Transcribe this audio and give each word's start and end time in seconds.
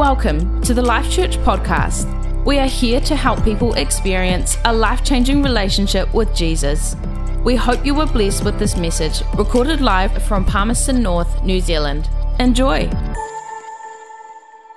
Welcome 0.00 0.62
to 0.62 0.72
the 0.72 0.80
Life 0.80 1.10
Church 1.10 1.36
podcast. 1.40 2.06
We 2.46 2.58
are 2.58 2.66
here 2.66 3.02
to 3.02 3.14
help 3.14 3.44
people 3.44 3.74
experience 3.74 4.56
a 4.64 4.72
life 4.72 5.04
changing 5.04 5.42
relationship 5.42 6.14
with 6.14 6.34
Jesus. 6.34 6.96
We 7.44 7.54
hope 7.54 7.84
you 7.84 7.94
were 7.94 8.06
blessed 8.06 8.42
with 8.42 8.58
this 8.58 8.78
message, 8.78 9.20
recorded 9.36 9.82
live 9.82 10.22
from 10.22 10.46
Palmerston 10.46 11.02
North, 11.02 11.44
New 11.44 11.60
Zealand. 11.60 12.08
Enjoy. 12.38 12.88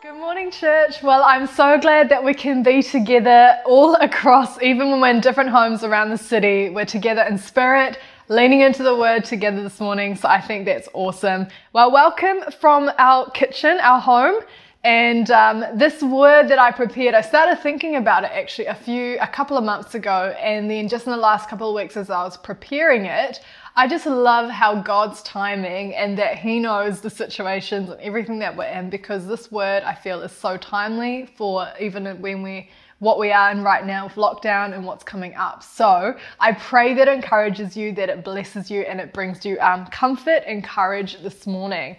Good 0.01 0.19
morning, 0.19 0.51
church. 0.51 1.01
Well, 1.01 1.23
I'm 1.23 1.47
so 1.47 1.79
glad 1.79 2.09
that 2.09 2.21
we 2.21 2.33
can 2.33 2.61
be 2.61 2.83
together 2.83 3.57
all 3.65 3.95
across, 4.01 4.61
even 4.61 4.91
when 4.91 4.99
we're 4.99 5.11
in 5.11 5.21
different 5.21 5.51
homes 5.51 5.85
around 5.85 6.09
the 6.09 6.17
city. 6.17 6.69
We're 6.69 6.83
together 6.83 7.21
in 7.21 7.37
spirit, 7.37 7.97
leaning 8.27 8.59
into 8.59 8.83
the 8.83 8.97
word 8.97 9.23
together 9.23 9.63
this 9.63 9.79
morning. 9.79 10.17
So 10.17 10.27
I 10.27 10.41
think 10.41 10.65
that's 10.65 10.89
awesome. 10.91 11.47
Well, 11.71 11.93
welcome 11.93 12.41
from 12.59 12.91
our 12.97 13.31
kitchen, 13.31 13.79
our 13.81 14.01
home. 14.01 14.41
And 14.83 15.31
um, 15.31 15.63
this 15.75 16.03
word 16.03 16.49
that 16.49 16.59
I 16.59 16.71
prepared, 16.71 17.15
I 17.15 17.21
started 17.21 17.61
thinking 17.61 17.95
about 17.95 18.25
it 18.25 18.31
actually 18.33 18.67
a 18.67 18.75
few, 18.75 19.17
a 19.21 19.27
couple 19.27 19.57
of 19.57 19.63
months 19.63 19.95
ago. 19.95 20.35
And 20.37 20.69
then 20.69 20.89
just 20.89 21.05
in 21.05 21.11
the 21.11 21.17
last 21.17 21.47
couple 21.49 21.69
of 21.69 21.75
weeks 21.75 21.95
as 21.95 22.09
I 22.09 22.21
was 22.23 22.35
preparing 22.35 23.05
it, 23.05 23.39
I 23.77 23.87
just 23.87 24.05
love 24.05 24.49
how 24.49 24.81
God's 24.81 25.23
timing 25.23 25.95
and 25.95 26.17
that 26.17 26.37
He 26.37 26.59
knows 26.59 26.99
the 26.99 27.09
situations 27.09 27.89
and 27.89 27.99
everything 28.01 28.39
that 28.39 28.57
we're 28.57 28.65
in 28.65 28.89
because 28.89 29.25
this 29.25 29.51
word 29.51 29.83
I 29.83 29.95
feel 29.95 30.21
is 30.21 30.33
so 30.33 30.57
timely 30.57 31.29
for 31.37 31.67
even 31.79 32.05
when 32.21 32.43
we 32.43 32.69
what 32.99 33.19
we 33.19 33.31
are 33.31 33.51
in 33.51 33.63
right 33.63 33.85
now 33.85 34.05
with 34.05 34.15
lockdown 34.15 34.73
and 34.73 34.85
what's 34.85 35.03
coming 35.03 35.33
up. 35.35 35.61
So 35.61 36.15
I 36.39 36.53
pray 36.53 36.93
that 36.93 37.07
it 37.07 37.13
encourages 37.13 37.75
you, 37.75 37.91
that 37.93 38.09
it 38.09 38.23
blesses 38.23 38.71
you, 38.71 38.81
and 38.81 39.01
it 39.01 39.11
brings 39.11 39.43
you 39.43 39.59
um, 39.59 39.87
comfort 39.87 40.43
and 40.45 40.63
courage 40.63 41.21
this 41.21 41.45
morning. 41.45 41.97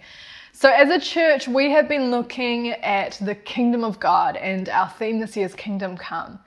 So, 0.57 0.69
as 0.69 0.89
a 0.89 0.97
church, 0.97 1.49
we 1.49 1.69
have 1.71 1.89
been 1.89 2.11
looking 2.11 2.69
at 2.69 3.17
the 3.19 3.35
kingdom 3.35 3.83
of 3.83 3.99
God, 3.99 4.37
and 4.37 4.69
our 4.69 4.87
theme 4.87 5.19
this 5.19 5.35
year 5.35 5.45
is 5.45 5.53
Kingdom 5.53 5.97
Come. 5.97 6.39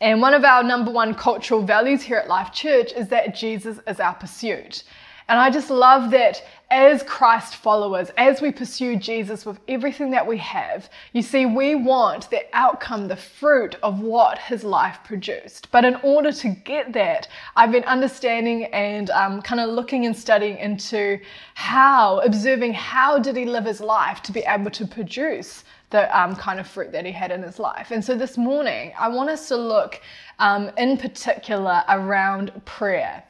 And 0.00 0.22
one 0.22 0.32
of 0.32 0.44
our 0.44 0.62
number 0.62 0.90
one 0.90 1.12
cultural 1.12 1.60
values 1.60 2.00
here 2.00 2.16
at 2.16 2.26
Life 2.26 2.54
Church 2.54 2.90
is 2.94 3.08
that 3.08 3.34
Jesus 3.34 3.78
is 3.86 4.00
our 4.00 4.14
pursuit. 4.14 4.84
And 5.28 5.38
I 5.38 5.50
just 5.50 5.68
love 5.68 6.10
that 6.12 6.42
as 6.70 7.02
Christ 7.02 7.56
followers, 7.56 8.10
as 8.16 8.40
we 8.40 8.52
pursue 8.52 8.94
Jesus 8.94 9.44
with 9.44 9.58
everything 9.66 10.10
that 10.12 10.24
we 10.24 10.38
have, 10.38 10.88
you 11.12 11.20
see, 11.20 11.44
we 11.44 11.74
want 11.74 12.30
the 12.30 12.42
outcome, 12.52 13.08
the 13.08 13.16
fruit 13.16 13.74
of 13.82 14.00
what 14.00 14.38
his 14.38 14.62
life 14.62 14.98
produced. 15.04 15.70
But 15.72 15.84
in 15.84 15.96
order 15.96 16.30
to 16.30 16.48
get 16.48 16.92
that, 16.92 17.26
I've 17.56 17.72
been 17.72 17.84
understanding 17.84 18.66
and 18.66 19.10
um, 19.10 19.42
kind 19.42 19.60
of 19.60 19.70
looking 19.70 20.06
and 20.06 20.16
studying 20.16 20.58
into 20.58 21.18
how, 21.54 22.20
observing 22.20 22.74
how 22.74 23.18
did 23.18 23.36
he 23.36 23.46
live 23.46 23.64
his 23.64 23.80
life 23.80 24.22
to 24.22 24.32
be 24.32 24.44
able 24.46 24.70
to 24.70 24.86
produce 24.86 25.64
the 25.90 26.18
um, 26.18 26.36
kind 26.36 26.60
of 26.60 26.68
fruit 26.68 26.92
that 26.92 27.04
he 27.04 27.10
had 27.10 27.32
in 27.32 27.42
his 27.42 27.58
life. 27.58 27.90
And 27.90 28.04
so 28.04 28.14
this 28.14 28.38
morning, 28.38 28.92
I 28.96 29.08
want 29.08 29.28
us 29.28 29.48
to 29.48 29.56
look 29.56 30.00
um, 30.38 30.70
in 30.78 30.96
particular 30.96 31.82
around 31.88 32.52
prayer. 32.64 33.24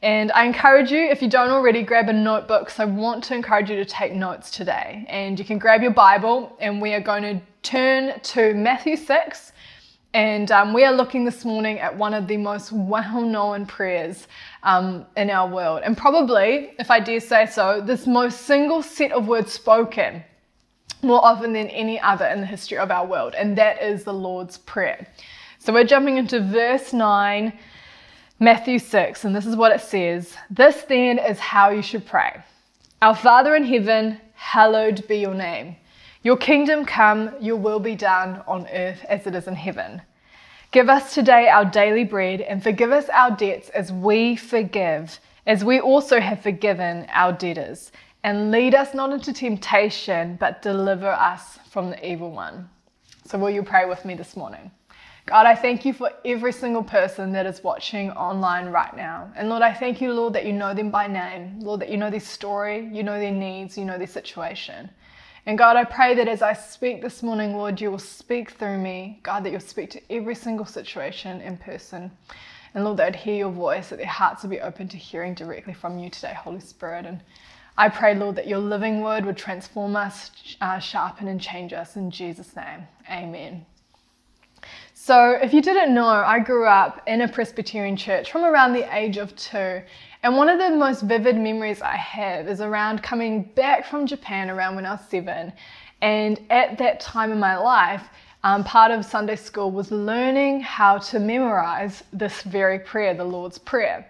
And 0.00 0.30
I 0.32 0.44
encourage 0.44 0.92
you, 0.92 1.00
if 1.00 1.20
you 1.20 1.28
don't 1.28 1.50
already, 1.50 1.82
grab 1.82 2.08
a 2.08 2.12
notebook. 2.12 2.70
So 2.70 2.84
I 2.84 2.86
want 2.86 3.24
to 3.24 3.34
encourage 3.34 3.68
you 3.68 3.76
to 3.76 3.84
take 3.84 4.12
notes 4.12 4.50
today. 4.50 5.04
And 5.08 5.38
you 5.38 5.44
can 5.44 5.58
grab 5.58 5.82
your 5.82 5.90
Bible, 5.90 6.56
and 6.60 6.80
we 6.80 6.94
are 6.94 7.00
going 7.00 7.22
to 7.22 7.40
turn 7.62 8.20
to 8.20 8.54
Matthew 8.54 8.96
6. 8.96 9.52
And 10.14 10.50
um, 10.52 10.72
we 10.72 10.84
are 10.84 10.92
looking 10.92 11.24
this 11.24 11.44
morning 11.44 11.80
at 11.80 11.94
one 11.94 12.14
of 12.14 12.28
the 12.28 12.36
most 12.36 12.72
well 12.72 13.20
known 13.20 13.66
prayers 13.66 14.28
um, 14.62 15.04
in 15.16 15.30
our 15.30 15.48
world. 15.48 15.82
And 15.84 15.96
probably, 15.96 16.74
if 16.78 16.90
I 16.90 17.00
dare 17.00 17.20
say 17.20 17.46
so, 17.46 17.80
this 17.80 18.06
most 18.06 18.42
single 18.42 18.82
set 18.82 19.10
of 19.12 19.26
words 19.26 19.52
spoken 19.52 20.22
more 21.02 21.24
often 21.24 21.52
than 21.52 21.68
any 21.68 22.00
other 22.00 22.26
in 22.26 22.40
the 22.40 22.46
history 22.46 22.78
of 22.78 22.90
our 22.90 23.06
world. 23.06 23.34
And 23.34 23.58
that 23.58 23.82
is 23.82 24.04
the 24.04 24.14
Lord's 24.14 24.58
Prayer. 24.58 25.06
So 25.58 25.72
we're 25.72 25.84
jumping 25.84 26.18
into 26.18 26.40
verse 26.40 26.92
9 26.92 27.52
Matthew 28.40 28.78
6, 28.78 29.24
and 29.24 29.34
this 29.34 29.46
is 29.46 29.56
what 29.56 29.72
it 29.72 29.80
says 29.80 30.36
This 30.48 30.82
then 30.82 31.18
is 31.18 31.40
how 31.40 31.70
you 31.70 31.82
should 31.82 32.06
pray 32.06 32.40
Our 33.02 33.16
Father 33.16 33.56
in 33.56 33.64
heaven, 33.64 34.20
hallowed 34.34 35.08
be 35.08 35.16
your 35.16 35.34
name. 35.34 35.74
Your 36.22 36.36
kingdom 36.36 36.84
come, 36.84 37.32
your 37.40 37.56
will 37.56 37.80
be 37.80 37.96
done 37.96 38.44
on 38.46 38.68
earth 38.68 39.04
as 39.08 39.26
it 39.26 39.34
is 39.34 39.48
in 39.48 39.56
heaven. 39.56 40.02
Give 40.70 40.88
us 40.88 41.14
today 41.14 41.48
our 41.48 41.64
daily 41.64 42.04
bread 42.04 42.40
and 42.42 42.62
forgive 42.62 42.92
us 42.92 43.08
our 43.08 43.32
debts 43.32 43.70
as 43.70 43.90
we 43.90 44.36
forgive, 44.36 45.18
as 45.44 45.64
we 45.64 45.80
also 45.80 46.20
have 46.20 46.40
forgiven 46.40 47.08
our 47.12 47.32
debtors. 47.32 47.90
And 48.22 48.52
lead 48.52 48.72
us 48.72 48.94
not 48.94 49.10
into 49.10 49.32
temptation, 49.32 50.36
but 50.38 50.62
deliver 50.62 51.10
us 51.10 51.58
from 51.70 51.90
the 51.90 52.08
evil 52.08 52.30
one. 52.30 52.70
So, 53.24 53.36
will 53.36 53.50
you 53.50 53.64
pray 53.64 53.84
with 53.84 54.04
me 54.04 54.14
this 54.14 54.36
morning? 54.36 54.70
God, 55.28 55.44
I 55.44 55.54
thank 55.54 55.84
you 55.84 55.92
for 55.92 56.10
every 56.24 56.52
single 56.52 56.82
person 56.82 57.32
that 57.32 57.44
is 57.44 57.62
watching 57.62 58.10
online 58.12 58.68
right 58.68 58.96
now. 58.96 59.30
And 59.36 59.50
Lord, 59.50 59.60
I 59.60 59.74
thank 59.74 60.00
you, 60.00 60.10
Lord, 60.10 60.32
that 60.32 60.46
you 60.46 60.54
know 60.54 60.72
them 60.72 60.90
by 60.90 61.06
name. 61.06 61.60
Lord, 61.60 61.80
that 61.80 61.90
you 61.90 61.98
know 61.98 62.08
their 62.08 62.18
story, 62.18 62.88
you 62.90 63.02
know 63.02 63.20
their 63.20 63.30
needs, 63.30 63.76
you 63.76 63.84
know 63.84 63.98
their 63.98 64.06
situation. 64.06 64.88
And 65.44 65.58
God, 65.58 65.76
I 65.76 65.84
pray 65.84 66.14
that 66.14 66.28
as 66.28 66.40
I 66.40 66.54
speak 66.54 67.02
this 67.02 67.22
morning, 67.22 67.54
Lord, 67.54 67.78
you 67.78 67.90
will 67.90 67.98
speak 67.98 68.52
through 68.52 68.78
me. 68.78 69.20
God, 69.22 69.44
that 69.44 69.50
you'll 69.50 69.60
speak 69.60 69.90
to 69.90 70.00
every 70.10 70.34
single 70.34 70.64
situation 70.64 71.42
in 71.42 71.58
person. 71.58 72.10
And 72.72 72.84
Lord, 72.84 72.96
that 72.96 73.12
they'd 73.12 73.18
hear 73.18 73.36
your 73.36 73.52
voice, 73.52 73.90
that 73.90 73.98
their 73.98 74.06
hearts 74.06 74.42
will 74.42 74.50
be 74.50 74.62
open 74.62 74.88
to 74.88 74.96
hearing 74.96 75.34
directly 75.34 75.74
from 75.74 75.98
you 75.98 76.08
today, 76.08 76.32
Holy 76.32 76.60
Spirit. 76.60 77.04
And 77.04 77.20
I 77.76 77.90
pray, 77.90 78.14
Lord, 78.14 78.36
that 78.36 78.48
your 78.48 78.60
living 78.60 79.02
word 79.02 79.26
would 79.26 79.36
transform 79.36 79.94
us, 79.94 80.30
uh, 80.62 80.78
sharpen, 80.78 81.28
and 81.28 81.38
change 81.38 81.74
us. 81.74 81.96
In 81.96 82.10
Jesus' 82.10 82.56
name, 82.56 82.88
amen. 83.10 83.66
So, 85.08 85.30
if 85.30 85.54
you 85.54 85.62
didn't 85.62 85.94
know, 85.94 86.04
I 86.04 86.38
grew 86.38 86.66
up 86.66 87.00
in 87.06 87.22
a 87.22 87.28
Presbyterian 87.28 87.96
church 87.96 88.30
from 88.30 88.44
around 88.44 88.74
the 88.74 88.94
age 88.94 89.16
of 89.16 89.34
two. 89.36 89.80
And 90.22 90.36
one 90.36 90.50
of 90.50 90.58
the 90.58 90.68
most 90.76 91.00
vivid 91.00 91.34
memories 91.34 91.80
I 91.80 91.96
have 91.96 92.46
is 92.46 92.60
around 92.60 93.02
coming 93.02 93.44
back 93.54 93.86
from 93.86 94.06
Japan 94.06 94.50
around 94.50 94.76
when 94.76 94.84
I 94.84 94.90
was 94.90 95.00
seven. 95.08 95.54
And 96.02 96.38
at 96.50 96.76
that 96.76 97.00
time 97.00 97.32
in 97.32 97.40
my 97.40 97.56
life, 97.56 98.06
um, 98.44 98.64
part 98.64 98.90
of 98.90 99.02
Sunday 99.02 99.36
school 99.36 99.70
was 99.70 99.90
learning 99.90 100.60
how 100.60 100.98
to 100.98 101.18
memorize 101.18 102.04
this 102.12 102.42
very 102.42 102.78
prayer, 102.78 103.14
the 103.14 103.24
Lord's 103.24 103.56
Prayer. 103.56 104.04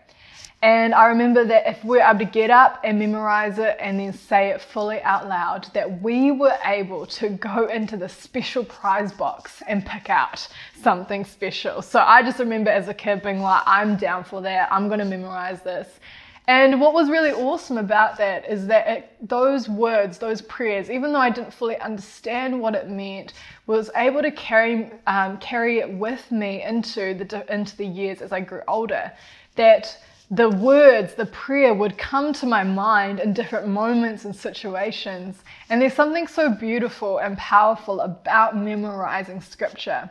And 0.61 0.93
I 0.93 1.07
remember 1.07 1.45
that 1.45 1.69
if 1.69 1.85
we 1.85 1.99
were 1.99 2.03
able 2.03 2.19
to 2.19 2.25
get 2.25 2.51
up 2.51 2.81
and 2.83 2.99
memorize 2.99 3.61
it 3.61 3.77
and 3.79 4.01
then 4.01 4.13
say 4.13 4.49
it 4.49 4.61
fully 4.61 5.01
out 5.03 5.29
loud, 5.29 5.69
that 5.73 6.03
we 6.03 6.33
were 6.33 6.57
able 6.65 7.07
to 7.07 7.29
go 7.29 7.67
into 7.67 7.97
the 7.97 8.09
special 8.09 8.65
prize 8.65 9.13
box 9.13 9.63
and 9.69 9.87
pick 9.87 10.11
out 10.11 10.49
something 10.83 11.25
special. 11.25 11.81
So 11.81 12.01
I 12.01 12.23
just 12.23 12.41
remember 12.41 12.71
as 12.71 12.89
a 12.89 12.95
kid 12.95 13.23
being 13.23 13.41
like, 13.41 13.63
I'm 13.67 13.97
down 13.97 14.25
for 14.25 14.41
that, 14.43 14.69
I'm 14.73 14.89
going 14.89 14.99
to 14.99 15.05
memorize 15.05 15.63
this. 15.63 16.01
And 16.49 16.81
what 16.81 16.95
was 16.95 17.11
really 17.11 17.31
awesome 17.31 17.77
about 17.77 18.17
that 18.17 18.49
is 18.51 18.67
that 18.67 18.89
it, 18.89 19.29
those 19.29 19.69
words, 19.69 20.17
those 20.19 20.41
prayers, 20.41 20.91
even 20.91 21.13
though 21.13 21.21
I 21.21 21.29
didn't 21.29 21.53
fully 21.53 21.77
understand 21.77 22.59
what 22.59 22.75
it 22.75 22.89
meant, 22.89 23.35
was 23.67 23.91
able 23.95 24.23
to 24.23 24.31
carry 24.31 24.91
um, 25.07 25.37
carry 25.39 25.79
it 25.79 25.93
with 25.93 26.33
me 26.33 26.65
into 26.65 27.13
the 27.13 27.45
into 27.55 27.77
the 27.77 27.85
years 27.85 28.23
as 28.23 28.33
I 28.33 28.41
grew 28.41 28.63
older. 28.67 29.13
That 29.57 29.95
the 30.31 30.51
words, 30.51 31.15
the 31.15 31.27
prayer 31.27 31.73
would 31.73 31.97
come 31.97 32.33
to 32.35 32.47
my 32.47 32.63
mind 32.63 33.19
in 33.19 33.33
different 33.33 33.67
moments 33.67 34.27
and 34.27 34.37
situations. 34.37 35.43
And 35.71 35.81
there's 35.81 35.95
something 35.95 36.27
so 36.27 36.51
beautiful 36.51 37.19
and 37.19 37.37
powerful 37.39 38.01
about 38.01 38.57
memorizing 38.57 39.41
scripture. 39.41 40.11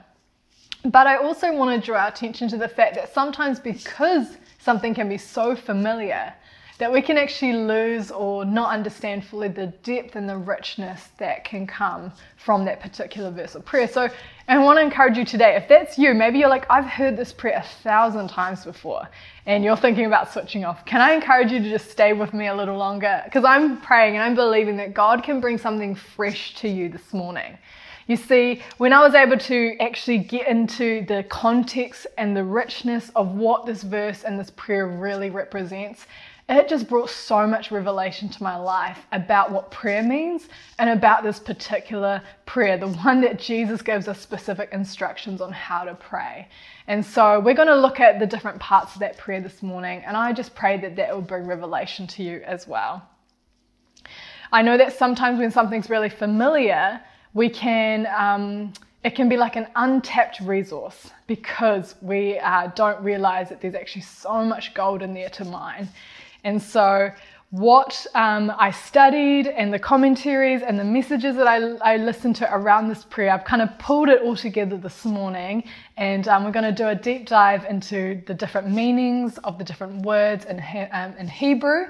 But 0.85 1.05
I 1.05 1.17
also 1.17 1.53
want 1.53 1.79
to 1.79 1.85
draw 1.85 2.07
attention 2.07 2.47
to 2.49 2.57
the 2.57 2.67
fact 2.67 2.95
that 2.95 3.13
sometimes 3.13 3.59
because 3.59 4.37
something 4.59 4.95
can 4.95 5.07
be 5.07 5.17
so 5.17 5.55
familiar, 5.55 6.33
that 6.77 6.91
we 6.91 7.01
can 7.01 7.17
actually 7.17 7.53
lose 7.53 8.11
or 8.11 8.45
not 8.45 8.71
understand 8.71 9.25
fully 9.25 9.47
the 9.47 9.67
depth 9.83 10.15
and 10.15 10.29
the 10.29 10.37
richness 10.37 11.09
that 11.17 11.43
can 11.43 11.65
come 11.65 12.11
from 12.37 12.65
that 12.65 12.79
particular 12.79 13.31
verse 13.31 13.55
of 13.55 13.65
prayer. 13.65 13.87
So, 13.87 14.09
I 14.49 14.57
want 14.59 14.77
to 14.77 14.81
encourage 14.81 15.17
you 15.17 15.25
today, 15.25 15.57
if 15.57 15.67
that's 15.67 15.97
you, 15.97 16.13
maybe 16.13 16.39
you're 16.39 16.49
like, 16.49 16.65
I've 16.69 16.85
heard 16.85 17.17
this 17.17 17.33
prayer 17.33 17.57
a 17.57 17.83
thousand 17.83 18.29
times 18.29 18.63
before, 18.63 19.09
and 19.45 19.61
you're 19.61 19.75
thinking 19.75 20.05
about 20.05 20.31
switching 20.31 20.63
off. 20.63 20.85
Can 20.85 21.01
I 21.01 21.11
encourage 21.11 21.51
you 21.51 21.59
to 21.59 21.69
just 21.69 21.91
stay 21.91 22.13
with 22.13 22.33
me 22.33 22.47
a 22.47 22.55
little 22.55 22.77
longer? 22.77 23.21
Because 23.25 23.43
I'm 23.43 23.81
praying 23.81 24.15
and 24.15 24.23
I'm 24.23 24.35
believing 24.35 24.77
that 24.77 24.93
God 24.93 25.21
can 25.23 25.41
bring 25.41 25.57
something 25.57 25.95
fresh 25.95 26.55
to 26.55 26.69
you 26.69 26.87
this 26.87 27.13
morning. 27.13 27.57
You 28.07 28.15
see, 28.15 28.61
when 28.77 28.93
I 28.93 29.01
was 29.01 29.15
able 29.15 29.37
to 29.37 29.75
actually 29.81 30.19
get 30.19 30.47
into 30.47 31.05
the 31.07 31.23
context 31.23 32.07
and 32.17 32.37
the 32.37 32.43
richness 32.45 33.11
of 33.17 33.35
what 33.35 33.65
this 33.65 33.83
verse 33.83 34.23
and 34.23 34.39
this 34.39 34.49
prayer 34.51 34.87
really 34.87 35.29
represents, 35.29 36.05
it 36.49 36.69
just 36.69 36.87
brought 36.87 37.09
so 37.09 37.45
much 37.45 37.71
revelation 37.71 38.29
to 38.29 38.41
my 38.41 38.55
life 38.55 39.05
about 39.11 39.51
what 39.51 39.69
prayer 39.69 40.01
means 40.01 40.47
and 40.79 40.89
about 40.89 41.23
this 41.23 41.39
particular 41.39 42.21
prayer, 42.45 42.77
the 42.77 42.87
one 42.87 43.19
that 43.21 43.37
Jesus 43.37 43.81
gives 43.81 44.07
us 44.07 44.21
specific 44.21 44.69
instructions 44.71 45.41
on 45.41 45.51
how 45.51 45.83
to 45.83 45.93
pray. 45.95 46.47
And 46.87 47.05
so 47.05 47.41
we're 47.41 47.53
going 47.53 47.67
to 47.67 47.75
look 47.75 47.99
at 47.99 48.19
the 48.19 48.25
different 48.25 48.59
parts 48.59 48.93
of 48.93 48.99
that 49.01 49.17
prayer 49.17 49.41
this 49.41 49.61
morning, 49.61 50.03
and 50.05 50.15
I 50.15 50.31
just 50.31 50.55
pray 50.55 50.79
that 50.79 50.95
that 50.95 51.13
will 51.13 51.21
bring 51.21 51.45
revelation 51.47 52.07
to 52.07 52.23
you 52.23 52.41
as 52.45 52.65
well. 52.65 53.05
I 54.53 54.61
know 54.61 54.77
that 54.77 54.97
sometimes 54.97 55.39
when 55.39 55.51
something's 55.51 55.89
really 55.89 56.09
familiar, 56.09 57.01
we 57.33 57.49
can, 57.49 58.07
um, 58.17 58.71
it 59.03 59.15
can 59.15 59.27
be 59.27 59.35
like 59.35 59.57
an 59.57 59.67
untapped 59.75 60.39
resource 60.39 61.11
because 61.27 61.95
we 62.01 62.39
uh, 62.39 62.67
don't 62.67 63.03
realize 63.03 63.49
that 63.49 63.59
there's 63.59 63.75
actually 63.75 64.03
so 64.03 64.45
much 64.45 64.73
gold 64.73 65.01
in 65.01 65.13
there 65.13 65.29
to 65.31 65.43
mine. 65.43 65.89
And 66.43 66.61
so, 66.61 67.11
what 67.49 68.05
um, 68.13 68.51
I 68.57 68.71
studied 68.71 69.47
and 69.47 69.73
the 69.73 69.79
commentaries 69.79 70.61
and 70.61 70.77
the 70.77 70.83
messages 70.83 71.37
that 71.37 71.47
I, 71.47 71.59
I, 71.77 71.95
listened 71.95 72.35
to 72.37 72.53
around 72.53 72.89
this 72.89 73.05
prayer, 73.05 73.31
I've 73.31 73.45
kind 73.45 73.61
of 73.61 73.79
pulled 73.79 74.09
it 74.09 74.21
all 74.21 74.35
together 74.35 74.75
this 74.75 75.05
morning. 75.05 75.63
And 75.95 76.27
um, 76.27 76.43
we're 76.43 76.51
going 76.51 76.65
to 76.65 76.73
do 76.73 76.89
a 76.89 76.95
deep 76.95 77.25
dive 77.25 77.63
into 77.63 78.21
the 78.27 78.33
different 78.33 78.69
meanings 78.69 79.37
of 79.45 79.57
the 79.57 79.63
different 79.63 80.05
words 80.05 80.43
in, 80.43 80.61
um, 80.91 81.13
in 81.17 81.29
Hebrew 81.29 81.85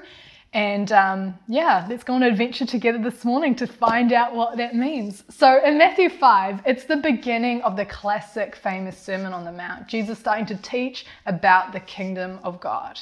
and 0.54 0.90
um, 0.92 1.38
yeah, 1.46 1.86
let's 1.90 2.02
go 2.02 2.14
on 2.14 2.22
an 2.22 2.32
adventure 2.32 2.64
together 2.64 2.98
this 2.98 3.22
morning 3.22 3.54
to 3.56 3.66
find 3.66 4.12
out 4.12 4.34
what 4.34 4.56
that 4.56 4.74
means. 4.74 5.22
So 5.28 5.62
in 5.62 5.76
Matthew 5.76 6.08
5, 6.08 6.62
it's 6.64 6.84
the 6.84 6.96
beginning 6.96 7.60
of 7.62 7.76
the 7.76 7.84
classic 7.84 8.56
famous 8.56 8.98
Sermon 8.98 9.34
on 9.34 9.44
the 9.44 9.52
Mount. 9.52 9.88
Jesus 9.88 10.18
starting 10.18 10.46
to 10.46 10.56
teach 10.56 11.04
about 11.26 11.72
the 11.72 11.80
kingdom 11.80 12.38
of 12.44 12.60
God. 12.60 12.98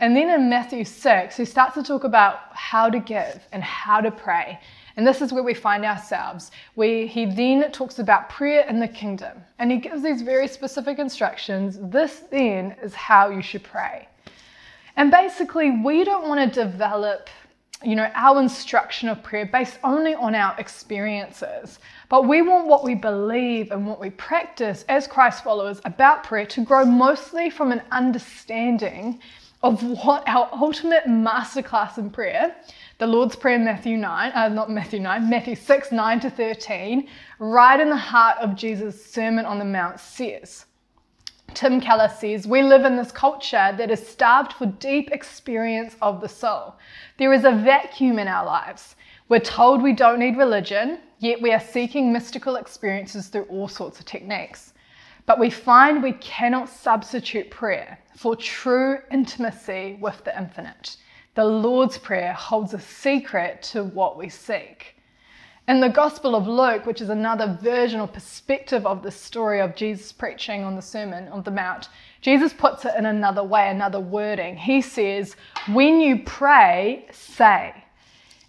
And 0.00 0.16
then 0.16 0.28
in 0.28 0.48
Matthew 0.48 0.84
6, 0.84 1.36
he 1.36 1.44
starts 1.44 1.74
to 1.74 1.82
talk 1.82 2.04
about 2.04 2.40
how 2.52 2.90
to 2.90 2.98
give 2.98 3.46
and 3.52 3.62
how 3.62 4.00
to 4.00 4.10
pray. 4.10 4.60
And 4.96 5.06
this 5.06 5.20
is 5.20 5.32
where 5.32 5.42
we 5.42 5.54
find 5.54 5.84
ourselves. 5.84 6.50
We, 6.76 7.06
he 7.06 7.26
then 7.26 7.70
talks 7.72 7.98
about 7.98 8.28
prayer 8.28 8.66
in 8.68 8.80
the 8.80 8.88
kingdom. 8.88 9.42
And 9.58 9.70
he 9.70 9.78
gives 9.78 10.02
these 10.02 10.22
very 10.22 10.48
specific 10.48 10.98
instructions. 10.98 11.78
This 11.80 12.24
then 12.30 12.76
is 12.82 12.94
how 12.94 13.30
you 13.30 13.42
should 13.42 13.62
pray. 13.62 14.08
And 14.96 15.10
basically, 15.10 15.70
we 15.70 16.04
don't 16.04 16.28
want 16.28 16.52
to 16.52 16.62
develop 16.62 17.28
you 17.84 17.96
know, 17.96 18.10
our 18.14 18.40
instruction 18.40 19.08
of 19.08 19.22
prayer 19.22 19.46
based 19.46 19.78
only 19.84 20.14
on 20.14 20.34
our 20.34 20.58
experiences. 20.58 21.78
But 22.08 22.26
we 22.26 22.40
want 22.40 22.66
what 22.66 22.84
we 22.84 22.94
believe 22.94 23.72
and 23.72 23.86
what 23.86 24.00
we 24.00 24.10
practice 24.10 24.84
as 24.88 25.06
Christ 25.06 25.44
followers 25.44 25.80
about 25.84 26.24
prayer 26.24 26.46
to 26.46 26.64
grow 26.64 26.84
mostly 26.84 27.50
from 27.50 27.72
an 27.72 27.82
understanding 27.90 29.20
of 29.64 29.82
what 30.04 30.22
our 30.28 30.46
ultimate 30.52 31.06
masterclass 31.06 31.96
in 31.96 32.10
prayer, 32.10 32.54
the 32.98 33.06
Lord's 33.06 33.34
Prayer, 33.34 33.58
Matthew 33.58 33.96
9, 33.96 34.32
uh, 34.32 34.48
not 34.50 34.70
Matthew 34.70 35.00
9, 35.00 35.30
Matthew 35.30 35.56
6, 35.56 35.90
9 35.90 36.20
to 36.20 36.28
13, 36.28 37.08
right 37.38 37.80
in 37.80 37.88
the 37.88 37.96
heart 37.96 38.36
of 38.40 38.56
Jesus' 38.56 39.02
Sermon 39.02 39.46
on 39.46 39.58
the 39.58 39.64
Mount 39.64 39.98
says. 39.98 40.66
Tim 41.54 41.80
Keller 41.80 42.10
says, 42.10 42.46
We 42.46 42.62
live 42.62 42.84
in 42.84 42.96
this 42.96 43.10
culture 43.10 43.74
that 43.78 43.90
is 43.90 44.06
starved 44.06 44.52
for 44.52 44.66
deep 44.66 45.10
experience 45.12 45.96
of 46.02 46.20
the 46.20 46.28
soul. 46.28 46.74
There 47.16 47.32
is 47.32 47.44
a 47.44 47.52
vacuum 47.52 48.18
in 48.18 48.28
our 48.28 48.44
lives. 48.44 48.96
We're 49.30 49.40
told 49.40 49.82
we 49.82 49.94
don't 49.94 50.18
need 50.18 50.36
religion, 50.36 50.98
yet 51.20 51.40
we 51.40 51.52
are 51.52 51.60
seeking 51.60 52.12
mystical 52.12 52.56
experiences 52.56 53.28
through 53.28 53.44
all 53.44 53.68
sorts 53.68 53.98
of 53.98 54.04
techniques. 54.04 54.73
But 55.26 55.38
we 55.38 55.50
find 55.50 56.02
we 56.02 56.12
cannot 56.12 56.68
substitute 56.68 57.50
prayer 57.50 57.98
for 58.16 58.36
true 58.36 58.98
intimacy 59.10 59.98
with 60.00 60.22
the 60.24 60.36
infinite. 60.36 60.96
The 61.34 61.44
Lord's 61.44 61.98
Prayer 61.98 62.32
holds 62.32 62.74
a 62.74 62.80
secret 62.80 63.62
to 63.72 63.84
what 63.84 64.16
we 64.16 64.28
seek. 64.28 64.94
In 65.66 65.80
the 65.80 65.88
Gospel 65.88 66.36
of 66.36 66.46
Luke, 66.46 66.84
which 66.84 67.00
is 67.00 67.08
another 67.08 67.58
version 67.62 67.98
or 67.98 68.06
perspective 68.06 68.86
of 68.86 69.02
the 69.02 69.10
story 69.10 69.60
of 69.62 69.74
Jesus 69.74 70.12
preaching 70.12 70.62
on 70.62 70.76
the 70.76 70.82
Sermon 70.82 71.26
on 71.28 71.42
the 71.42 71.50
Mount, 71.50 71.88
Jesus 72.20 72.52
puts 72.52 72.84
it 72.84 72.92
in 72.98 73.06
another 73.06 73.42
way, 73.42 73.70
another 73.70 73.98
wording. 73.98 74.56
He 74.56 74.82
says, 74.82 75.36
When 75.68 76.00
you 76.00 76.22
pray, 76.24 77.06
say. 77.10 77.74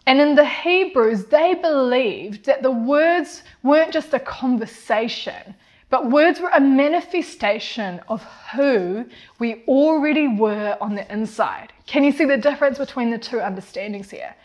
And 0.06 0.20
in 0.20 0.36
the 0.36 0.46
Hebrews, 0.46 1.26
they 1.28 1.56
believed 1.56 2.46
that 2.46 2.62
the 2.62 2.72
words 2.72 3.44
weren't 3.64 3.94
just 3.94 4.14
a 4.14 4.20
conversation, 4.20 5.56
but 5.96 6.12
words 6.12 6.42
were 6.42 6.52
a 6.54 6.60
manifestation 6.60 8.02
of 8.10 8.22
who 8.54 9.06
we 9.40 9.64
already 9.66 10.28
were 10.28 10.78
on 10.82 10.94
the 10.94 11.10
inside. 11.10 11.72
Can 11.88 12.04
you 12.04 12.12
see 12.12 12.26
the 12.26 12.36
difference 12.36 12.78
between 12.78 13.12
the 13.12 13.18
two 13.18 13.40
understandings 13.40 14.12
here? 14.12 14.36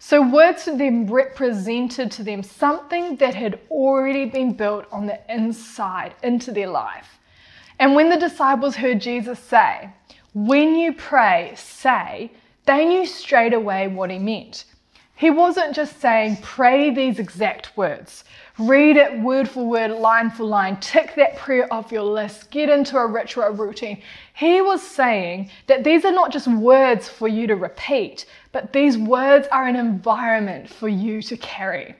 So, 0.00 0.20
words 0.20 0.64
to 0.64 0.76
them 0.76 1.06
represented 1.06 2.10
to 2.10 2.24
them 2.24 2.42
something 2.42 3.14
that 3.18 3.36
had 3.36 3.60
already 3.70 4.24
been 4.24 4.54
built 4.54 4.86
on 4.90 5.06
the 5.06 5.20
inside 5.32 6.16
into 6.24 6.50
their 6.50 6.66
life. 6.66 7.20
And 7.78 7.94
when 7.94 8.10
the 8.10 8.18
disciples 8.18 8.74
heard 8.74 9.00
Jesus 9.00 9.38
say, 9.38 9.88
When 10.34 10.74
you 10.74 10.92
pray, 10.92 11.52
say, 11.54 12.32
they 12.64 12.84
knew 12.84 13.06
straight 13.06 13.54
away 13.54 13.86
what 13.86 14.10
he 14.10 14.18
meant. 14.18 14.64
He 15.14 15.30
wasn't 15.30 15.76
just 15.76 16.00
saying, 16.00 16.38
Pray 16.42 16.90
these 16.90 17.20
exact 17.20 17.76
words. 17.76 18.24
Read 18.58 18.96
it 18.96 19.20
word 19.20 19.50
for 19.50 19.66
word, 19.66 19.90
line 19.90 20.30
for 20.30 20.44
line. 20.44 20.78
Tick 20.80 21.14
that 21.16 21.36
prayer 21.36 21.70
off 21.70 21.92
your 21.92 22.02
list. 22.02 22.50
Get 22.50 22.70
into 22.70 22.96
a 22.96 23.06
ritual, 23.06 23.50
routine. 23.50 24.00
He 24.32 24.62
was 24.62 24.80
saying 24.80 25.50
that 25.66 25.84
these 25.84 26.06
are 26.06 26.12
not 26.12 26.32
just 26.32 26.48
words 26.48 27.06
for 27.06 27.28
you 27.28 27.46
to 27.48 27.54
repeat, 27.54 28.24
but 28.52 28.72
these 28.72 28.96
words 28.96 29.46
are 29.52 29.66
an 29.66 29.76
environment 29.76 30.70
for 30.70 30.88
you 30.88 31.20
to 31.22 31.36
carry. 31.36 31.96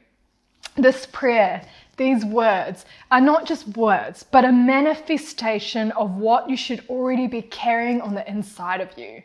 This 0.76 1.06
prayer, 1.12 1.62
these 1.98 2.24
words 2.24 2.86
are 3.10 3.20
not 3.20 3.44
just 3.44 3.76
words, 3.76 4.22
but 4.22 4.46
a 4.46 4.52
manifestation 4.52 5.92
of 5.92 6.16
what 6.16 6.48
you 6.48 6.56
should 6.56 6.84
already 6.88 7.26
be 7.26 7.42
carrying 7.42 8.00
on 8.00 8.14
the 8.14 8.26
inside 8.30 8.80
of 8.80 8.96
you. 8.96 9.22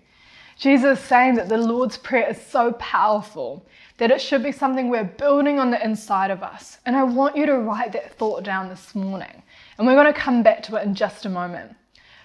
Jesus 0.58 1.00
is 1.00 1.06
saying 1.06 1.36
that 1.36 1.50
the 1.50 1.58
Lord's 1.58 1.98
Prayer 1.98 2.30
is 2.30 2.40
so 2.46 2.74
powerful 2.74 3.66
that 4.02 4.10
it 4.10 4.20
should 4.20 4.42
be 4.42 4.52
something 4.52 4.90
we're 4.90 5.04
building 5.04 5.60
on 5.60 5.70
the 5.70 5.86
inside 5.86 6.32
of 6.32 6.42
us. 6.42 6.80
And 6.88 6.96
I 6.96 7.04
want 7.04 7.38
you 7.38 7.46
to 7.46 7.60
write 7.60 7.92
that 7.92 8.18
thought 8.18 8.44
down 8.44 8.68
this 8.68 8.96
morning. 8.96 9.44
And 9.78 9.86
we're 9.86 9.94
going 9.94 10.12
to 10.12 10.20
come 10.20 10.42
back 10.42 10.64
to 10.64 10.76
it 10.78 10.88
in 10.88 10.96
just 10.96 11.28
a 11.28 11.30
moment. 11.30 11.76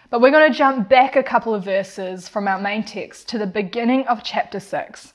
But 0.08 0.22
we're 0.22 0.30
going 0.30 0.50
to 0.50 0.56
jump 0.56 0.88
back 0.88 1.16
a 1.16 1.22
couple 1.22 1.54
of 1.54 1.64
verses 1.64 2.30
from 2.30 2.48
our 2.48 2.58
main 2.58 2.82
text 2.82 3.28
to 3.28 3.36
the 3.36 3.46
beginning 3.46 4.06
of 4.06 4.24
chapter 4.24 4.58
6. 4.58 5.12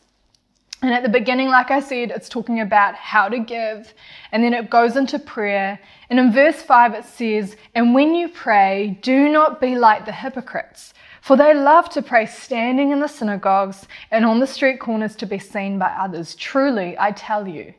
And 0.83 0.93
at 0.93 1.01
the 1.01 1.09
beginning, 1.09 1.47
like 1.47 1.71
I 1.71 1.79
said, 1.79 2.11
it's 2.11 2.29
talking 2.29 2.59
about 2.59 2.93
how 2.93 3.27
to 3.27 3.39
give, 3.39 3.91
and 4.31 4.43
then 4.43 4.53
it 4.53 4.69
goes 4.69 4.95
into 4.95 5.17
prayer. 5.17 5.79
And 6.11 6.19
in 6.19 6.31
verse 6.31 6.61
5, 6.61 6.93
it 6.93 7.05
says, 7.05 7.55
And 7.73 7.95
when 7.95 8.13
you 8.13 8.29
pray, 8.29 8.99
do 9.01 9.29
not 9.29 9.59
be 9.59 9.75
like 9.75 10.05
the 10.05 10.11
hypocrites 10.11 10.93
for 11.21 11.37
they 11.37 11.53
love 11.53 11.87
to 11.91 12.01
pray 12.01 12.25
standing 12.25 12.91
in 12.91 12.99
the 12.99 13.07
synagogues 13.07 13.87
and 14.09 14.25
on 14.25 14.39
the 14.39 14.47
street 14.47 14.79
corners 14.79 15.15
to 15.17 15.27
be 15.27 15.37
seen 15.37 15.77
by 15.77 15.91
others. 15.91 16.35
Truly, 16.35 16.97
I 16.99 17.11
tell 17.11 17.47
you, 17.47 17.73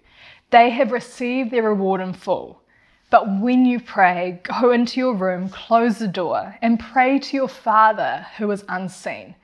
they 0.51 0.71
have 0.71 0.93
received 0.93 1.51
their 1.51 1.65
reward 1.65 2.01
in 2.01 2.13
full. 2.13 2.63
But 3.11 3.41
when 3.41 3.67
you 3.67 3.81
pray, 3.81 4.41
go 4.45 4.71
into 4.71 5.01
your 5.01 5.15
room, 5.15 5.49
close 5.49 5.99
the 5.99 6.09
door, 6.09 6.57
and 6.63 6.81
pray 6.81 7.19
to 7.19 7.37
your 7.37 7.49
Father 7.49 8.27
who 8.39 8.51
is 8.51 8.65
unseen. 8.69 9.35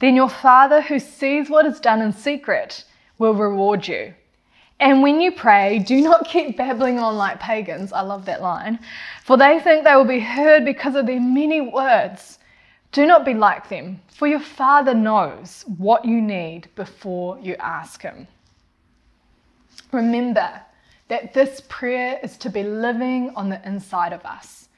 Then 0.00 0.16
your 0.16 0.30
Father 0.30 0.80
who 0.80 0.98
sees 0.98 1.48
what 1.48 1.66
is 1.66 1.78
done 1.78 2.00
in 2.00 2.12
secret 2.12 2.84
will 3.18 3.34
reward 3.34 3.86
you. 3.86 4.14
And 4.80 5.02
when 5.02 5.20
you 5.20 5.30
pray, 5.30 5.78
do 5.78 6.00
not 6.00 6.24
keep 6.28 6.56
babbling 6.56 6.98
on 6.98 7.16
like 7.16 7.38
pagans. 7.38 7.92
I 7.92 8.00
love 8.00 8.24
that 8.24 8.42
line. 8.42 8.80
For 9.22 9.36
they 9.36 9.60
think 9.60 9.84
they 9.84 9.94
will 9.94 10.04
be 10.04 10.18
heard 10.18 10.64
because 10.64 10.96
of 10.96 11.06
their 11.06 11.20
many 11.20 11.60
words. 11.60 12.38
Do 12.92 13.06
not 13.06 13.24
be 13.24 13.32
like 13.32 13.70
them, 13.70 14.02
for 14.08 14.28
your 14.28 14.40
Father 14.40 14.92
knows 14.92 15.64
what 15.78 16.04
you 16.04 16.20
need 16.20 16.68
before 16.74 17.38
you 17.40 17.56
ask 17.58 18.02
Him. 18.02 18.28
Remember 19.92 20.60
that 21.08 21.32
this 21.32 21.62
prayer 21.68 22.20
is 22.22 22.36
to 22.38 22.50
be 22.50 22.62
living 22.62 23.32
on 23.34 23.48
the 23.48 23.66
inside 23.66 24.12
of 24.12 24.24
us. 24.26 24.68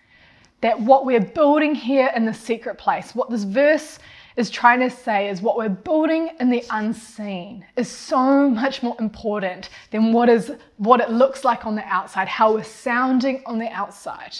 That 0.60 0.80
what 0.80 1.04
we're 1.04 1.20
building 1.20 1.74
here 1.74 2.10
in 2.14 2.24
the 2.24 2.32
secret 2.32 2.78
place, 2.78 3.16
what 3.16 3.30
this 3.30 3.42
verse 3.42 3.98
is 4.36 4.48
trying 4.48 4.80
to 4.80 4.90
say 4.90 5.28
is 5.28 5.42
what 5.42 5.56
we're 5.56 5.68
building 5.68 6.30
in 6.38 6.50
the 6.50 6.64
unseen 6.70 7.64
is 7.76 7.88
so 7.88 8.48
much 8.48 8.82
more 8.82 8.96
important 9.00 9.70
than 9.90 10.12
what 10.12 10.28
is 10.28 10.52
what 10.76 11.00
it 11.00 11.10
looks 11.10 11.44
like 11.44 11.66
on 11.66 11.74
the 11.74 11.84
outside, 11.84 12.28
how 12.28 12.54
we're 12.54 12.62
sounding 12.62 13.42
on 13.44 13.58
the 13.58 13.68
outside. 13.68 14.38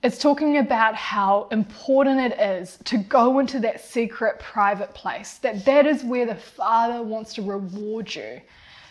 It's 0.00 0.18
talking 0.18 0.58
about 0.58 0.94
how 0.94 1.48
important 1.50 2.20
it 2.20 2.38
is 2.38 2.78
to 2.84 2.98
go 2.98 3.40
into 3.40 3.58
that 3.60 3.84
secret 3.84 4.38
private 4.38 4.94
place, 4.94 5.38
that 5.38 5.64
that 5.64 5.86
is 5.86 6.04
where 6.04 6.24
the 6.24 6.36
Father 6.36 7.02
wants 7.02 7.34
to 7.34 7.42
reward 7.42 8.14
you. 8.14 8.40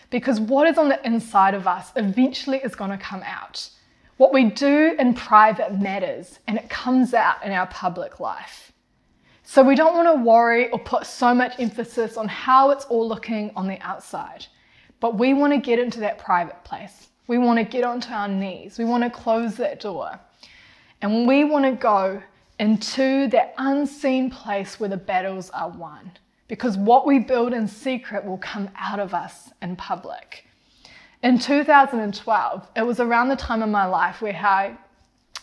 Because 0.10 0.42
what 0.42 0.68
is 0.68 0.78
on 0.78 0.90
the 0.90 1.06
inside 1.06 1.54
of 1.54 1.66
us 1.66 1.94
eventually 1.96 2.58
is 2.58 2.76
going 2.76 2.92
to 2.92 2.98
come 2.98 3.24
out. 3.24 3.70
What 4.18 4.34
we 4.34 4.50
do 4.50 4.96
in 5.00 5.14
private 5.14 5.80
matters 5.80 6.40
and 6.46 6.58
it 6.58 6.70
comes 6.70 7.14
out 7.14 7.42
in 7.42 7.54
our 7.54 7.68
public 7.68 8.20
life. 8.20 8.74
So 9.44 9.64
we 9.64 9.76
don't 9.76 9.94
want 9.94 10.10
to 10.10 10.22
worry 10.22 10.70
or 10.72 10.80
put 10.80 11.06
so 11.06 11.34
much 11.34 11.58
emphasis 11.58 12.18
on 12.18 12.28
how 12.28 12.72
it's 12.72 12.84
all 12.86 13.08
looking 13.08 13.52
on 13.56 13.68
the 13.68 13.80
outside. 13.80 14.46
But 15.00 15.18
we 15.18 15.34
want 15.34 15.54
to 15.54 15.60
get 15.60 15.80
into 15.80 16.02
that 16.02 16.18
private 16.18 16.62
place. 16.66 17.08
We 17.28 17.38
want 17.38 17.60
to 17.60 17.64
get 17.64 17.86
onto 17.86 18.12
our 18.12 18.28
knees. 18.28 18.78
We 18.78 18.84
want 18.84 19.06
to 19.06 19.10
close 19.10 19.56
that 19.56 19.80
door. 19.80 20.20
And 21.02 21.28
we 21.28 21.44
want 21.44 21.66
to 21.66 21.72
go 21.72 22.22
into 22.60 23.28
that 23.28 23.54
unseen 23.58 24.32
place 24.32 24.80
where 24.80 24.90
the 24.90 24.98
battles 24.98 25.50
are 25.52 25.70
won. 25.70 26.12
Because 26.48 26.78
what 26.78 27.06
we 27.06 27.20
build 27.20 27.54
in 27.54 27.68
secret 27.68 28.26
will 28.26 28.38
come 28.38 28.70
out 28.78 29.00
of 29.00 29.14
us 29.14 29.52
in 29.62 29.76
public. 29.76 30.46
in 31.24 31.40
2012, 31.40 32.68
it 32.76 32.82
was 32.84 33.00
around 33.00 33.30
the 33.30 33.36
time 33.36 33.62
of 33.62 33.70
my 33.70 33.86
life 33.86 34.22
where 34.22 34.36
I 34.36 34.78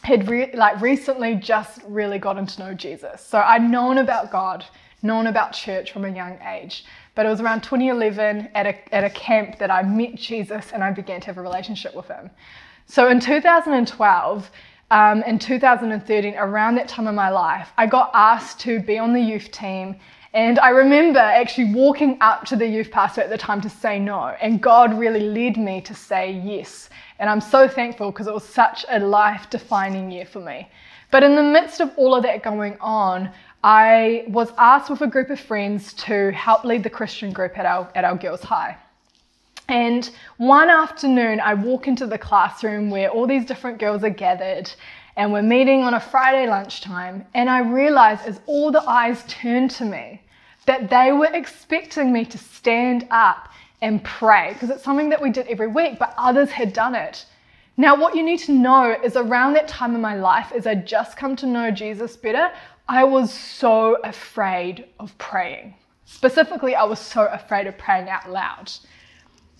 had 0.02 0.28
re- 0.28 0.52
like 0.54 0.80
recently 0.80 1.34
just 1.34 1.80
really 1.86 2.18
gotten 2.18 2.46
to 2.46 2.60
know 2.60 2.74
Jesus. 2.74 3.20
So 3.20 3.38
I'd 3.38 3.62
known 3.62 3.98
about 3.98 4.30
God, 4.30 4.64
known 5.02 5.26
about 5.26 5.52
church 5.52 5.92
from 5.92 6.04
a 6.04 6.10
young 6.10 6.38
age. 6.42 6.84
But 7.14 7.26
it 7.26 7.28
was 7.28 7.40
around 7.40 7.62
2011 7.62 8.50
at 8.54 8.66
a, 8.66 8.94
at 8.94 9.04
a 9.04 9.10
camp 9.10 9.58
that 9.58 9.70
I 9.70 9.82
met 9.82 10.14
Jesus 10.14 10.72
and 10.72 10.82
I 10.82 10.90
began 10.90 11.20
to 11.20 11.26
have 11.26 11.38
a 11.38 11.42
relationship 11.42 11.94
with 11.94 12.06
him. 12.06 12.30
So 12.86 13.08
in 13.08 13.18
2012 13.18 14.50
um, 14.94 15.24
and 15.26 15.40
2013, 15.40 16.36
around 16.36 16.76
that 16.76 16.86
time 16.86 17.08
of 17.08 17.16
my 17.16 17.28
life, 17.28 17.72
I 17.76 17.84
got 17.84 18.12
asked 18.14 18.60
to 18.60 18.78
be 18.78 18.96
on 18.96 19.12
the 19.12 19.20
youth 19.20 19.50
team. 19.50 19.96
And 20.32 20.60
I 20.60 20.68
remember 20.68 21.18
actually 21.18 21.74
walking 21.74 22.16
up 22.20 22.44
to 22.44 22.54
the 22.54 22.64
youth 22.64 22.92
pastor 22.92 23.20
at 23.20 23.28
the 23.28 23.36
time 23.36 23.60
to 23.62 23.68
say 23.68 23.98
no. 23.98 24.36
And 24.40 24.62
God 24.62 24.96
really 24.96 25.18
led 25.18 25.56
me 25.56 25.80
to 25.80 25.94
say 25.94 26.30
yes. 26.30 26.90
And 27.18 27.28
I'm 27.28 27.40
so 27.40 27.66
thankful 27.66 28.12
because 28.12 28.28
it 28.28 28.34
was 28.34 28.44
such 28.44 28.86
a 28.88 29.00
life 29.00 29.50
defining 29.50 30.12
year 30.12 30.26
for 30.26 30.38
me. 30.38 30.70
But 31.10 31.24
in 31.24 31.34
the 31.34 31.42
midst 31.42 31.80
of 31.80 31.90
all 31.96 32.14
of 32.14 32.22
that 32.22 32.44
going 32.44 32.76
on, 32.80 33.32
I 33.64 34.26
was 34.28 34.52
asked 34.58 34.90
with 34.90 35.00
a 35.00 35.08
group 35.08 35.28
of 35.28 35.40
friends 35.40 35.92
to 35.94 36.30
help 36.30 36.62
lead 36.62 36.84
the 36.84 36.90
Christian 36.90 37.32
group 37.32 37.58
at 37.58 37.66
our, 37.66 37.90
at 37.96 38.04
our 38.04 38.14
girls' 38.14 38.44
high. 38.44 38.76
And 39.68 40.10
one 40.36 40.68
afternoon, 40.68 41.40
I 41.40 41.54
walk 41.54 41.88
into 41.88 42.06
the 42.06 42.18
classroom 42.18 42.90
where 42.90 43.08
all 43.08 43.26
these 43.26 43.46
different 43.46 43.78
girls 43.78 44.04
are 44.04 44.10
gathered 44.10 44.70
and 45.16 45.32
we're 45.32 45.42
meeting 45.42 45.82
on 45.82 45.94
a 45.94 46.00
Friday 46.00 46.48
lunchtime. 46.48 47.24
And 47.34 47.48
I 47.48 47.60
realize 47.60 48.20
as 48.26 48.40
all 48.46 48.70
the 48.70 48.82
eyes 48.88 49.24
turned 49.26 49.70
to 49.72 49.84
me 49.84 50.20
that 50.66 50.90
they 50.90 51.12
were 51.12 51.30
expecting 51.32 52.12
me 52.12 52.24
to 52.26 52.38
stand 52.38 53.06
up 53.10 53.48
and 53.80 54.02
pray 54.02 54.52
because 54.54 54.70
it's 54.70 54.82
something 54.82 55.10
that 55.10 55.20
we 55.20 55.30
did 55.30 55.46
every 55.46 55.66
week, 55.66 55.98
but 55.98 56.14
others 56.16 56.50
had 56.50 56.72
done 56.72 56.94
it. 56.94 57.26
Now, 57.76 57.96
what 58.00 58.14
you 58.14 58.22
need 58.22 58.38
to 58.40 58.52
know 58.52 58.96
is 59.02 59.16
around 59.16 59.54
that 59.54 59.66
time 59.66 59.94
in 59.94 60.00
my 60.00 60.14
life, 60.14 60.52
as 60.52 60.66
I 60.66 60.76
just 60.76 61.16
come 61.16 61.34
to 61.36 61.46
know 61.46 61.70
Jesus 61.70 62.16
better, 62.16 62.52
I 62.88 63.02
was 63.04 63.32
so 63.32 63.96
afraid 64.04 64.86
of 65.00 65.16
praying. 65.18 65.74
Specifically, 66.04 66.74
I 66.76 66.84
was 66.84 66.98
so 66.98 67.26
afraid 67.26 67.66
of 67.66 67.76
praying 67.76 68.08
out 68.08 68.30
loud. 68.30 68.70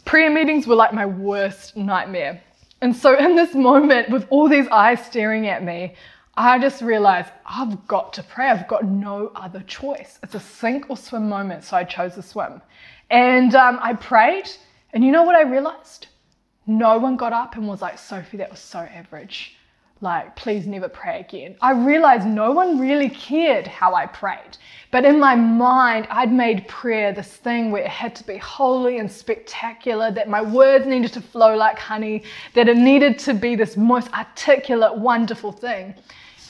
Prayer 0.05 0.31
meetings 0.31 0.67
were 0.67 0.75
like 0.75 0.93
my 0.93 1.07
worst 1.07 1.77
nightmare. 1.77 2.43
And 2.81 2.95
so, 2.95 3.17
in 3.17 3.35
this 3.37 3.55
moment, 3.55 4.11
with 4.11 4.27
all 4.31 4.49
these 4.49 4.69
eyes 4.69 5.05
staring 5.05 5.47
at 5.47 5.65
me, 5.65 5.95
I 6.37 6.59
just 6.59 6.83
realized 6.83 7.31
I've 7.47 7.87
got 7.87 8.13
to 8.15 8.23
pray. 8.23 8.49
I've 8.49 8.69
got 8.69 8.85
no 8.85 9.33
other 9.35 9.61
choice. 9.67 10.19
It's 10.23 10.35
a 10.35 10.41
sink 10.41 10.91
or 10.91 10.97
swim 10.97 11.29
moment, 11.29 11.65
so 11.65 11.77
I 11.77 11.85
chose 11.85 12.15
to 12.15 12.23
swim. 12.23 12.61
And 13.11 13.55
um, 13.55 13.79
I 13.81 13.95
prayed, 13.95 14.51
and 14.93 15.05
you 15.05 15.13
know 15.13 15.23
what 15.23 15.37
I 15.37 15.43
realized? 15.43 16.09
No 16.67 16.99
one 16.99 17.17
got 17.17 17.33
up 17.33 17.57
and 17.57 17.69
was 17.69 17.81
like, 17.81 17.99
Sophie, 17.99 18.39
that 18.39 18.51
was 18.51 18.61
so 18.61 18.79
average 18.79 19.57
like, 20.01 20.37
please 20.37 20.67
never 20.67 20.89
pray 20.89 21.21
again. 21.21 21.57
I 21.63 21.73
realized 21.73 22.27
no 22.27 22.53
one 22.53 22.79
really 22.79 23.09
cared 23.09 23.67
how 23.67 23.95
I 23.95 24.07
prayed. 24.07 24.59
But 24.91 25.05
in 25.05 25.19
my 25.19 25.35
mind, 25.35 26.07
I'd 26.11 26.33
made 26.33 26.69
prayer 26.69 27.13
this 27.13 27.29
thing 27.29 27.71
where 27.71 27.83
it 27.83 27.89
had 27.89 28.15
to 28.17 28.25
be 28.25 28.37
holy 28.37 28.99
and 28.99 29.11
spectacular, 29.11 30.11
that 30.13 30.29
my 30.29 30.43
words 30.43 30.87
needed 30.87 31.13
to 31.15 31.21
flow 31.21 31.57
like 31.57 31.79
honey, 31.79 32.23
that 32.55 32.69
it 32.69 32.77
needed 32.77 33.19
to 33.21 33.35
be 33.35 33.57
this 33.57 33.77
most 33.77 34.13
articulate, 34.13 34.97
wonderful 34.97 35.53
thing. 35.53 35.95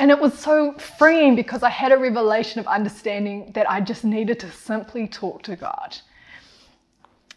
And 0.00 0.10
it 0.10 0.18
was 0.18 0.36
so 0.36 0.72
freeing 0.72 1.36
because 1.36 1.62
I 1.62 1.70
had 1.70 1.92
a 1.92 1.96
revelation 1.96 2.58
of 2.58 2.66
understanding 2.66 3.52
that 3.54 3.70
I 3.70 3.80
just 3.80 4.04
needed 4.04 4.40
to 4.40 4.50
simply 4.50 5.06
talk 5.06 5.42
to 5.44 5.54
God. 5.54 5.96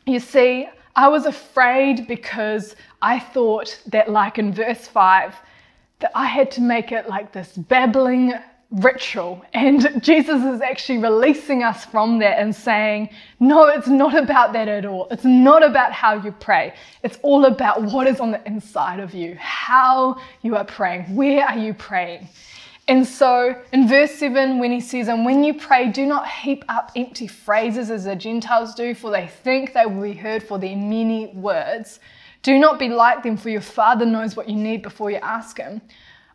You 0.05 0.19
see, 0.19 0.67
I 0.95 1.07
was 1.09 1.27
afraid 1.27 2.07
because 2.07 2.75
I 3.01 3.19
thought 3.19 3.79
that, 3.87 4.09
like 4.09 4.39
in 4.39 4.51
verse 4.51 4.87
5, 4.87 5.35
that 6.00 6.12
I 6.16 6.25
had 6.25 6.51
to 6.51 6.62
make 6.62 6.92
it 6.92 7.10
like 7.10 7.32
this 7.32 7.54
babbling 7.58 8.34
ritual. 8.72 9.44
And 9.54 10.04
Jesus 10.04 10.44
is 10.44 10.62
actually 10.62 11.00
releasing 11.00 11.63
us 11.63 11.86
from 11.86 12.20
that 12.20 12.39
and 12.39 12.56
saying, 12.56 13.10
no, 13.39 13.68
it's 13.68 13.88
not 13.88 14.16
about 14.16 14.54
that 14.54 14.68
at 14.68 14.86
all. 14.86 15.08
It's 15.10 15.25
not 15.25 15.63
about 15.63 15.94
how 15.94 16.16
you 16.16 16.32
pray. 16.32 16.74
It's 17.04 17.18
all 17.22 17.46
about 17.46 17.84
what 17.84 18.08
is 18.08 18.20
on 18.20 18.32
the 18.32 18.46
inside 18.46 19.00
of 19.00 19.13
you, 19.13 19.36
how 19.39 20.20
you 20.42 20.56
are 20.56 20.66
praying, 20.66 21.16
where 21.16 21.46
are 21.46 21.58
you 21.58 21.74
praying. 21.74 22.27
And 22.89 23.06
so 23.06 23.62
in 23.74 23.88
verse 23.88 24.13
7, 24.13 24.60
when 24.60 24.72
he 24.72 24.80
says, 24.80 25.10
And 25.10 25.25
when 25.25 25.44
you 25.44 25.54
pray, 25.54 25.89
do 25.89 26.06
not 26.06 26.27
heap 26.27 26.63
up 26.70 26.92
empty 26.96 27.27
phrases 27.27 27.92
as 27.92 28.06
the 28.06 28.16
Gentiles 28.16 28.74
do, 28.75 28.96
for 28.96 29.12
they 29.12 29.27
think 29.27 29.74
they 29.74 29.86
will 29.86 30.04
be 30.04 30.13
heard 30.13 30.42
for 30.42 30.58
their 30.58 30.77
many 30.77 31.27
words. 31.27 32.00
Do 32.48 32.58
not 32.58 32.80
be 32.80 32.88
like 32.88 33.24
them, 33.24 33.36
for 33.36 33.50
your 33.50 33.60
Father 33.60 34.06
knows 34.06 34.38
what 34.38 34.48
you 34.48 34.56
need 34.56 34.82
before 34.82 35.12
you 35.12 35.18
ask 35.18 35.58
Him. 35.58 35.82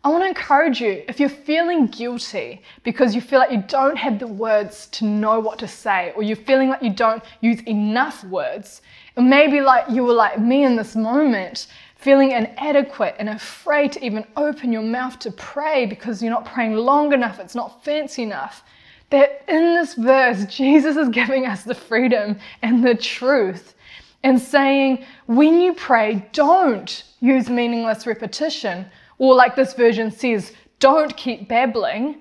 I 0.04 0.10
want 0.10 0.22
to 0.22 0.28
encourage 0.28 0.78
you 0.78 1.02
if 1.08 1.18
you're 1.18 1.30
feeling 1.30 1.86
guilty 1.86 2.60
because 2.82 3.14
you 3.14 3.22
feel 3.22 3.38
like 3.38 3.50
you 3.50 3.64
don't 3.66 3.96
have 3.96 4.18
the 4.18 4.26
words 4.26 4.88
to 4.88 5.06
know 5.06 5.40
what 5.40 5.58
to 5.60 5.66
say, 5.66 6.12
or 6.14 6.22
you're 6.22 6.36
feeling 6.36 6.68
like 6.68 6.82
you 6.82 6.92
don't 6.92 7.24
use 7.40 7.62
enough 7.62 8.24
words, 8.24 8.82
or 9.16 9.22
maybe 9.22 9.62
like 9.62 9.88
you 9.88 10.04
were 10.04 10.12
like 10.12 10.38
me 10.38 10.64
in 10.64 10.76
this 10.76 10.94
moment, 10.94 11.68
feeling 11.96 12.32
inadequate 12.32 13.16
and 13.18 13.30
afraid 13.30 13.92
to 13.92 14.04
even 14.04 14.26
open 14.36 14.70
your 14.70 14.82
mouth 14.82 15.18
to 15.20 15.32
pray 15.32 15.86
because 15.86 16.20
you're 16.20 16.30
not 16.30 16.44
praying 16.44 16.74
long 16.74 17.14
enough, 17.14 17.40
it's 17.40 17.54
not 17.54 17.82
fancy 17.82 18.22
enough. 18.22 18.64
That 19.08 19.44
in 19.48 19.62
this 19.76 19.94
verse, 19.94 20.44
Jesus 20.44 20.98
is 20.98 21.08
giving 21.08 21.46
us 21.46 21.62
the 21.64 21.74
freedom 21.74 22.38
and 22.60 22.84
the 22.84 22.94
truth 22.94 23.72
and 24.22 24.40
saying, 24.40 25.04
when 25.26 25.60
you 25.60 25.74
pray, 25.74 26.28
don't 26.32 27.04
use 27.20 27.48
meaningless 27.48 28.06
repetition. 28.06 28.86
Or, 29.18 29.34
like 29.34 29.56
this 29.56 29.74
version 29.74 30.10
says, 30.10 30.52
don't 30.78 31.16
keep 31.16 31.48
babbling. 31.48 32.16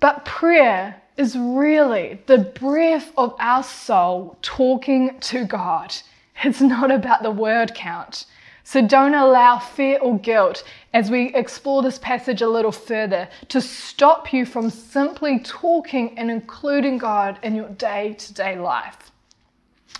But 0.00 0.24
prayer 0.24 1.00
is 1.16 1.36
really 1.36 2.20
the 2.26 2.38
breath 2.38 3.12
of 3.16 3.34
our 3.38 3.62
soul 3.62 4.38
talking 4.42 5.18
to 5.20 5.44
God. 5.44 5.94
It's 6.44 6.60
not 6.60 6.90
about 6.90 7.22
the 7.22 7.30
word 7.30 7.74
count. 7.74 8.26
So 8.64 8.84
don't 8.84 9.14
allow 9.14 9.58
fear 9.58 9.98
or 10.00 10.18
guilt 10.18 10.64
as 10.94 11.10
we 11.10 11.34
explore 11.34 11.82
this 11.82 11.98
passage 11.98 12.42
a 12.42 12.48
little 12.48 12.72
further 12.72 13.28
to 13.48 13.60
stop 13.60 14.32
you 14.32 14.46
from 14.46 14.70
simply 14.70 15.40
talking 15.40 16.18
and 16.18 16.30
including 16.30 16.98
God 16.98 17.38
in 17.42 17.54
your 17.54 17.68
day 17.68 18.14
to 18.14 18.34
day 18.34 18.58
life 18.58 19.11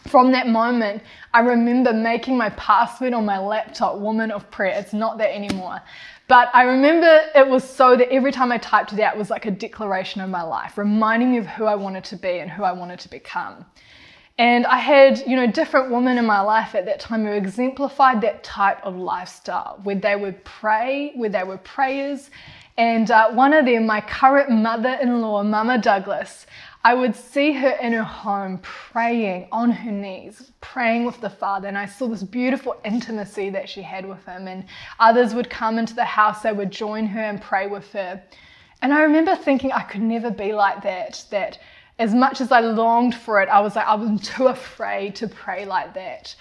from 0.08 0.32
that 0.32 0.48
moment, 0.48 1.02
I 1.32 1.40
remember 1.40 1.92
making 1.92 2.36
my 2.36 2.50
password 2.50 3.14
on 3.14 3.24
my 3.24 3.38
laptop 3.38 3.98
Woman 3.98 4.30
of 4.30 4.50
Prayer. 4.50 4.78
It's 4.78 4.92
not 4.92 5.18
that 5.18 5.34
anymore. 5.34 5.80
But 6.28 6.50
I 6.54 6.62
remember 6.62 7.20
it 7.34 7.46
was 7.46 7.62
so 7.62 7.96
that 7.96 8.10
every 8.10 8.32
time 8.32 8.52
I 8.52 8.58
typed 8.58 8.92
it 8.92 9.00
out, 9.00 9.14
it 9.14 9.18
was 9.18 9.30
like 9.30 9.46
a 9.46 9.50
declaration 9.50 10.20
of 10.20 10.30
my 10.30 10.42
life, 10.42 10.78
reminding 10.78 11.32
me 11.32 11.38
of 11.38 11.46
who 11.46 11.66
I 11.66 11.74
wanted 11.74 12.04
to 12.04 12.16
be 12.16 12.38
and 12.38 12.50
who 12.50 12.64
I 12.64 12.72
wanted 12.72 13.00
to 13.00 13.10
become. 13.10 13.64
And 14.38 14.64
I 14.66 14.78
had, 14.78 15.22
you 15.26 15.36
know, 15.36 15.46
different 15.46 15.90
women 15.90 16.16
in 16.16 16.24
my 16.24 16.40
life 16.40 16.74
at 16.74 16.86
that 16.86 17.00
time 17.00 17.26
who 17.26 17.32
exemplified 17.32 18.22
that 18.22 18.42
type 18.42 18.82
of 18.82 18.96
lifestyle, 18.96 19.78
where 19.82 19.94
they 19.94 20.16
would 20.16 20.42
pray, 20.44 21.12
where 21.14 21.28
they 21.28 21.44
were 21.44 21.58
prayers. 21.58 22.30
And 22.78 23.10
uh, 23.10 23.30
one 23.32 23.52
of 23.52 23.66
them, 23.66 23.84
my 23.84 24.00
current 24.00 24.50
mother 24.50 24.96
in 25.02 25.20
law, 25.20 25.42
Mama 25.42 25.76
Douglas, 25.78 26.46
I 26.84 26.94
would 26.94 27.14
see 27.14 27.52
her 27.52 27.70
in 27.70 27.92
her 27.92 28.02
home 28.02 28.58
praying 28.62 29.46
on 29.52 29.70
her 29.70 29.92
knees, 29.92 30.50
praying 30.60 31.04
with 31.04 31.20
the 31.20 31.30
Father. 31.30 31.68
And 31.68 31.78
I 31.78 31.86
saw 31.86 32.08
this 32.08 32.24
beautiful 32.24 32.74
intimacy 32.84 33.50
that 33.50 33.68
she 33.68 33.82
had 33.82 34.04
with 34.04 34.24
him. 34.24 34.48
And 34.48 34.64
others 34.98 35.32
would 35.32 35.48
come 35.48 35.78
into 35.78 35.94
the 35.94 36.04
house, 36.04 36.42
they 36.42 36.52
would 36.52 36.72
join 36.72 37.06
her 37.06 37.22
and 37.22 37.40
pray 37.40 37.68
with 37.68 37.92
her. 37.92 38.20
And 38.82 38.92
I 38.92 39.02
remember 39.02 39.36
thinking 39.36 39.70
I 39.70 39.82
could 39.82 40.02
never 40.02 40.30
be 40.30 40.52
like 40.52 40.82
that, 40.82 41.24
that 41.30 41.58
as 42.00 42.14
much 42.14 42.40
as 42.40 42.50
I 42.50 42.58
longed 42.58 43.14
for 43.14 43.40
it, 43.40 43.48
I 43.48 43.60
was 43.60 43.76
like, 43.76 43.86
I 43.86 43.94
was 43.94 44.20
too 44.20 44.48
afraid 44.48 45.14
to 45.16 45.28
pray 45.28 45.64
like 45.64 45.94
that. 45.94 46.34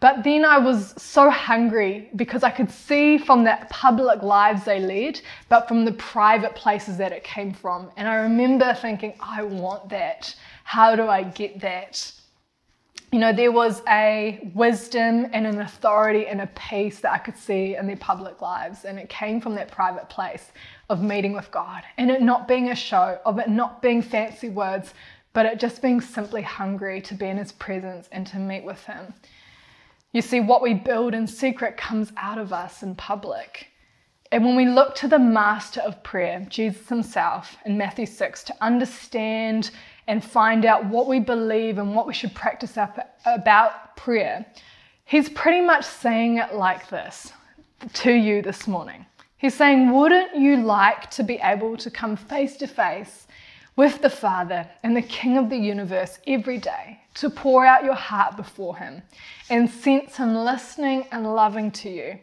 But 0.00 0.22
then 0.22 0.44
I 0.44 0.58
was 0.58 0.94
so 0.96 1.28
hungry 1.28 2.08
because 2.14 2.44
I 2.44 2.50
could 2.50 2.70
see 2.70 3.18
from 3.18 3.42
the 3.42 3.58
public 3.68 4.22
lives 4.22 4.64
they 4.64 4.78
led, 4.78 5.20
but 5.48 5.66
from 5.66 5.84
the 5.84 5.92
private 5.92 6.54
places 6.54 6.96
that 6.98 7.10
it 7.10 7.24
came 7.24 7.52
from. 7.52 7.90
And 7.96 8.06
I 8.06 8.16
remember 8.16 8.74
thinking, 8.74 9.14
I 9.18 9.42
want 9.42 9.88
that. 9.88 10.34
How 10.62 10.94
do 10.94 11.08
I 11.08 11.24
get 11.24 11.60
that? 11.60 12.12
You 13.10 13.18
know, 13.18 13.32
there 13.32 13.50
was 13.50 13.82
a 13.88 14.50
wisdom 14.54 15.28
and 15.32 15.46
an 15.46 15.62
authority 15.62 16.26
and 16.26 16.42
a 16.42 16.46
peace 16.48 17.00
that 17.00 17.12
I 17.12 17.18
could 17.18 17.38
see 17.38 17.74
in 17.74 17.86
their 17.86 17.96
public 17.96 18.40
lives. 18.40 18.84
And 18.84 18.98
it 18.98 19.08
came 19.08 19.40
from 19.40 19.56
that 19.56 19.72
private 19.72 20.08
place 20.08 20.52
of 20.90 21.02
meeting 21.02 21.32
with 21.32 21.50
God 21.50 21.82
and 21.96 22.10
it 22.10 22.22
not 22.22 22.46
being 22.46 22.70
a 22.70 22.76
show, 22.76 23.18
of 23.24 23.38
it 23.38 23.48
not 23.48 23.82
being 23.82 24.02
fancy 24.02 24.48
words, 24.48 24.94
but 25.32 25.44
it 25.44 25.58
just 25.58 25.82
being 25.82 26.00
simply 26.00 26.42
hungry 26.42 27.00
to 27.00 27.14
be 27.14 27.26
in 27.26 27.38
His 27.38 27.50
presence 27.50 28.08
and 28.12 28.26
to 28.28 28.36
meet 28.38 28.62
with 28.62 28.84
Him. 28.84 29.14
You 30.12 30.22
see, 30.22 30.40
what 30.40 30.62
we 30.62 30.74
build 30.74 31.14
in 31.14 31.26
secret 31.26 31.76
comes 31.76 32.12
out 32.16 32.38
of 32.38 32.52
us 32.52 32.82
in 32.82 32.94
public. 32.94 33.68
And 34.32 34.44
when 34.44 34.56
we 34.56 34.66
look 34.66 34.94
to 34.96 35.08
the 35.08 35.18
master 35.18 35.80
of 35.80 36.02
prayer, 36.02 36.46
Jesus 36.48 36.88
himself, 36.88 37.56
in 37.64 37.78
Matthew 37.78 38.06
6, 38.06 38.44
to 38.44 38.54
understand 38.60 39.70
and 40.06 40.24
find 40.24 40.64
out 40.64 40.86
what 40.86 41.06
we 41.06 41.20
believe 41.20 41.78
and 41.78 41.94
what 41.94 42.06
we 42.06 42.14
should 42.14 42.34
practice 42.34 42.78
about 43.26 43.96
prayer, 43.96 44.46
he's 45.04 45.28
pretty 45.28 45.60
much 45.60 45.84
saying 45.84 46.38
it 46.38 46.54
like 46.54 46.88
this 46.88 47.32
to 47.94 48.12
you 48.12 48.42
this 48.42 48.66
morning. 48.66 49.06
He's 49.36 49.54
saying, 49.54 49.92
Wouldn't 49.92 50.36
you 50.36 50.56
like 50.56 51.10
to 51.12 51.22
be 51.22 51.38
able 51.42 51.76
to 51.76 51.90
come 51.90 52.16
face 52.16 52.56
to 52.56 52.66
face 52.66 53.26
with 53.76 54.02
the 54.02 54.10
Father 54.10 54.68
and 54.82 54.96
the 54.96 55.02
King 55.02 55.38
of 55.38 55.48
the 55.48 55.56
universe 55.56 56.18
every 56.26 56.58
day, 56.58 57.00
to 57.20 57.30
pour 57.30 57.64
out 57.64 57.84
your 57.84 57.94
heart 57.94 58.36
before 58.36 58.76
Him 58.76 59.02
and 59.50 59.68
sense 59.68 60.16
Him 60.16 60.34
listening 60.34 61.06
and 61.10 61.24
loving 61.34 61.70
to 61.72 61.90
you? 61.90 62.18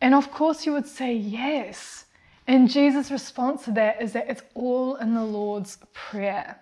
And 0.00 0.14
of 0.14 0.30
course, 0.30 0.66
you 0.66 0.72
would 0.72 0.86
say, 0.86 1.12
Yes. 1.14 2.04
And 2.48 2.70
Jesus' 2.70 3.10
response 3.10 3.64
to 3.64 3.72
that 3.72 4.00
is 4.00 4.12
that 4.12 4.30
it's 4.30 4.42
all 4.54 4.94
in 4.96 5.14
the 5.14 5.24
Lord's 5.24 5.78
Prayer. 5.92 6.60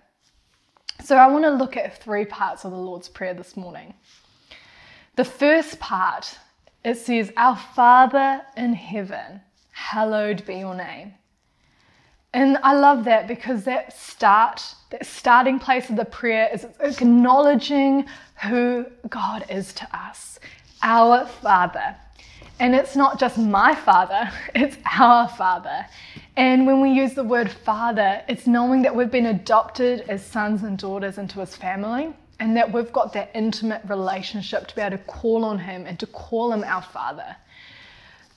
So 1.03 1.15
I 1.17 1.27
want 1.27 1.43
to 1.43 1.51
look 1.51 1.77
at 1.77 2.01
three 2.01 2.25
parts 2.25 2.65
of 2.65 2.71
the 2.71 2.77
Lord's 2.77 3.07
Prayer 3.07 3.35
this 3.35 3.55
morning. 3.55 3.93
The 5.15 5.25
first 5.25 5.79
part, 5.79 6.39
it 6.83 6.95
says, 6.95 7.31
Our 7.37 7.55
Father 7.55 8.41
in 8.57 8.73
heaven, 8.73 9.41
hallowed 9.71 10.45
be 10.45 10.55
your 10.55 10.75
name. 10.75 11.13
And 12.35 12.57
I 12.63 12.73
love 12.73 13.05
that 13.05 13.29
because 13.29 13.63
that 13.63 13.97
start, 13.97 14.61
that 14.89 15.05
starting 15.05 15.57
place 15.57 15.89
of 15.89 15.95
the 15.95 16.03
prayer 16.03 16.49
is 16.53 16.67
acknowledging 16.81 18.07
who 18.43 18.85
God 19.07 19.45
is 19.49 19.71
to 19.75 19.87
us, 19.97 20.37
our 20.83 21.27
Father. 21.27 21.95
And 22.59 22.75
it's 22.75 22.93
not 22.93 23.21
just 23.21 23.37
my 23.37 23.73
Father, 23.73 24.29
it's 24.53 24.75
our 24.99 25.29
Father. 25.29 25.85
And 26.35 26.67
when 26.67 26.81
we 26.81 26.91
use 26.91 27.13
the 27.13 27.23
word 27.23 27.49
Father, 27.49 28.21
it's 28.27 28.45
knowing 28.45 28.81
that 28.81 28.93
we've 28.93 29.09
been 29.09 29.27
adopted 29.27 30.01
as 30.09 30.21
sons 30.21 30.63
and 30.63 30.77
daughters 30.77 31.17
into 31.17 31.39
His 31.39 31.55
family 31.55 32.13
and 32.41 32.57
that 32.57 32.69
we've 32.69 32.91
got 32.91 33.13
that 33.13 33.31
intimate 33.33 33.81
relationship 33.87 34.67
to 34.67 34.75
be 34.75 34.81
able 34.81 34.97
to 34.97 35.03
call 35.05 35.45
on 35.45 35.57
Him 35.57 35.85
and 35.85 35.97
to 36.01 36.07
call 36.07 36.51
Him 36.51 36.65
our 36.65 36.81
Father. 36.81 37.37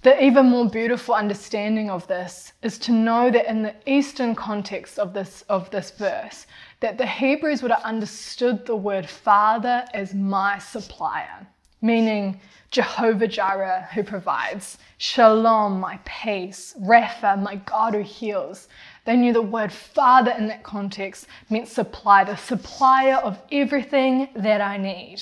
The 0.09 0.25
even 0.25 0.47
more 0.47 0.67
beautiful 0.67 1.15
understanding 1.15 1.91
of 1.91 2.07
this 2.07 2.55
is 2.63 2.79
to 2.79 2.93
know 2.93 3.31
that 3.31 3.47
in 3.47 3.61
the 3.61 3.75
Eastern 3.85 4.35
context 4.35 4.99
of 4.99 5.13
this, 5.13 5.43
of 5.51 5.69
this 5.69 5.91
verse, 5.91 6.47
that 6.81 6.97
the 6.97 7.07
Hebrews 7.07 7.61
would 7.61 7.73
have 7.73 7.83
understood 7.83 8.65
the 8.65 8.75
word 8.75 9.07
Father 9.07 9.85
as 9.93 10.15
my 10.15 10.57
supplier, 10.61 11.47
meaning 11.83 12.41
Jehovah 12.71 13.29
Jireh 13.29 13.87
who 13.93 14.03
provides, 14.03 14.79
Shalom, 14.97 15.79
my 15.79 15.99
peace, 16.07 16.75
Rapha, 16.81 17.39
my 17.43 17.57
God 17.57 17.93
who 17.93 18.01
heals. 18.01 18.69
They 19.05 19.15
knew 19.15 19.35
the 19.35 19.43
word 19.43 19.71
Father 19.71 20.31
in 20.31 20.49
that 20.49 20.63
context 20.63 21.27
meant 21.51 21.69
supply, 21.69 22.25
the 22.25 22.35
supplier 22.35 23.17
of 23.17 23.39
everything 23.53 24.31
that 24.35 24.63
I 24.63 24.79
need. 24.79 25.21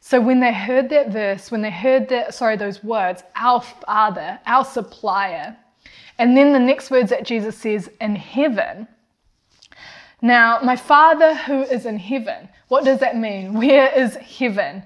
So 0.00 0.20
when 0.20 0.40
they 0.40 0.52
heard 0.52 0.88
that 0.88 1.12
verse, 1.12 1.50
when 1.50 1.60
they 1.60 1.70
heard 1.70 2.08
that, 2.08 2.34
sorry, 2.34 2.56
those 2.56 2.82
words, 2.82 3.22
our 3.36 3.60
Father, 3.60 4.40
our 4.46 4.64
supplier, 4.64 5.56
and 6.18 6.36
then 6.36 6.52
the 6.52 6.58
next 6.58 6.90
words 6.90 7.10
that 7.10 7.24
Jesus 7.24 7.56
says, 7.56 7.90
in 8.00 8.16
heaven. 8.16 8.88
Now, 10.22 10.60
my 10.62 10.76
Father 10.76 11.34
who 11.34 11.62
is 11.62 11.86
in 11.86 11.98
heaven, 11.98 12.48
what 12.68 12.84
does 12.84 13.00
that 13.00 13.16
mean? 13.16 13.54
Where 13.58 13.88
is 13.92 14.16
heaven? 14.16 14.82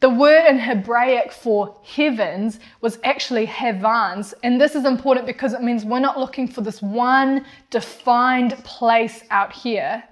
The 0.00 0.10
word 0.10 0.46
in 0.48 0.58
Hebraic 0.58 1.30
for 1.30 1.76
heavens 1.84 2.58
was 2.80 2.98
actually 3.04 3.46
heavans, 3.46 4.34
and 4.42 4.60
this 4.60 4.74
is 4.74 4.84
important 4.84 5.26
because 5.26 5.52
it 5.52 5.62
means 5.62 5.84
we're 5.84 6.00
not 6.00 6.18
looking 6.18 6.48
for 6.48 6.60
this 6.60 6.82
one 6.82 7.44
defined 7.70 8.52
place 8.64 9.22
out 9.30 9.52
here. 9.52 10.02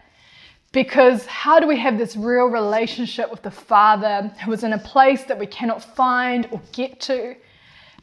Because 0.72 1.26
how 1.26 1.58
do 1.58 1.66
we 1.66 1.76
have 1.78 1.98
this 1.98 2.16
real 2.16 2.46
relationship 2.46 3.30
with 3.30 3.42
the 3.42 3.50
Father 3.50 4.32
who 4.44 4.52
is 4.52 4.62
in 4.62 4.72
a 4.72 4.78
place 4.78 5.24
that 5.24 5.38
we 5.38 5.46
cannot 5.46 5.82
find 5.82 6.48
or 6.52 6.60
get 6.72 7.00
to? 7.00 7.34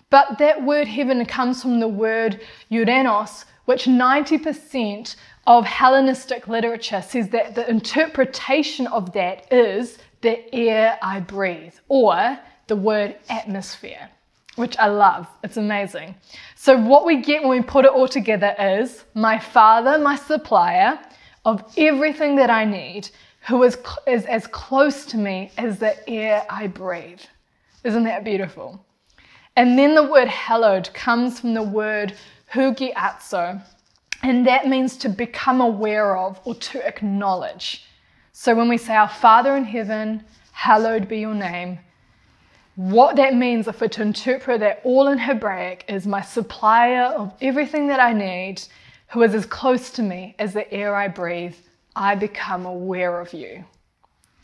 But 0.09 0.37
that 0.39 0.63
word 0.63 0.87
heaven 0.87 1.25
comes 1.25 1.61
from 1.61 1.79
the 1.79 1.87
word 1.87 2.41
uranos, 2.69 3.45
which 3.65 3.85
90% 3.85 5.15
of 5.45 5.65
Hellenistic 5.65 6.49
literature 6.49 7.01
says 7.01 7.29
that 7.29 7.55
the 7.55 7.69
interpretation 7.69 8.87
of 8.87 9.13
that 9.13 9.51
is 9.51 9.97
the 10.21 10.53
air 10.53 10.97
I 11.01 11.21
breathe, 11.21 11.75
or 11.87 12.37
the 12.67 12.75
word 12.75 13.15
atmosphere, 13.29 14.09
which 14.55 14.77
I 14.77 14.87
love. 14.87 15.27
It's 15.43 15.57
amazing. 15.57 16.15
So, 16.55 16.77
what 16.77 17.05
we 17.05 17.21
get 17.21 17.43
when 17.43 17.51
we 17.51 17.61
put 17.61 17.85
it 17.85 17.91
all 17.91 18.07
together 18.07 18.55
is 18.59 19.05
my 19.13 19.39
Father, 19.39 19.97
my 19.99 20.15
supplier 20.15 20.99
of 21.47 21.63
everything 21.77 22.35
that 22.35 22.49
I 22.49 22.65
need, 22.65 23.09
who 23.47 23.63
is, 23.63 23.77
is 24.05 24.25
as 24.25 24.45
close 24.47 25.05
to 25.05 25.17
me 25.17 25.49
as 25.57 25.79
the 25.79 26.07
air 26.09 26.45
I 26.49 26.67
breathe. 26.67 27.21
Isn't 27.85 28.03
that 28.03 28.25
beautiful? 28.25 28.85
And 29.55 29.79
then 29.79 29.95
the 29.95 30.03
word 30.03 30.27
hallowed 30.27 30.93
comes 30.93 31.39
from 31.39 31.53
the 31.53 31.63
word 31.63 32.13
hugiatso, 32.53 33.61
and 34.23 34.45
that 34.45 34.67
means 34.67 34.97
to 34.97 35.07
become 35.07 35.61
aware 35.61 36.17
of 36.17 36.37
or 36.43 36.53
to 36.53 36.85
acknowledge. 36.85 37.85
So 38.33 38.53
when 38.53 38.67
we 38.67 38.77
say, 38.77 38.95
Our 38.95 39.07
Father 39.07 39.55
in 39.55 39.63
heaven, 39.63 40.25
hallowed 40.51 41.07
be 41.07 41.19
your 41.19 41.33
name, 41.33 41.79
what 42.75 43.15
that 43.15 43.35
means, 43.35 43.69
if 43.69 43.79
we're 43.79 43.87
to 43.87 44.01
interpret 44.01 44.59
that 44.59 44.81
all 44.83 45.07
in 45.07 45.17
Hebraic, 45.17 45.85
is 45.87 46.05
my 46.05 46.21
supplier 46.21 47.05
of 47.05 47.33
everything 47.39 47.87
that 47.87 48.01
I 48.01 48.11
need, 48.11 48.61
who 49.09 49.23
is 49.23 49.33
as 49.33 49.45
close 49.45 49.89
to 49.91 50.01
me 50.01 50.35
as 50.39 50.53
the 50.53 50.71
air 50.71 50.95
I 50.95 51.07
breathe, 51.07 51.55
I 51.95 52.15
become 52.15 52.65
aware 52.65 53.19
of 53.19 53.33
you. 53.33 53.63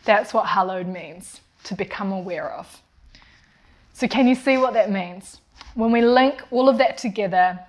That's 0.05 0.33
what 0.33 0.47
hallowed 0.47 0.87
means, 0.87 1.41
to 1.65 1.75
become 1.75 2.11
aware 2.11 2.51
of. 2.51 2.81
So, 3.93 4.07
can 4.07 4.27
you 4.27 4.35
see 4.35 4.57
what 4.57 4.73
that 4.73 4.91
means? 4.91 5.39
When 5.75 5.91
we 5.91 6.01
link 6.01 6.41
all 6.51 6.67
of 6.67 6.77
that 6.79 6.97
together, 6.97 7.59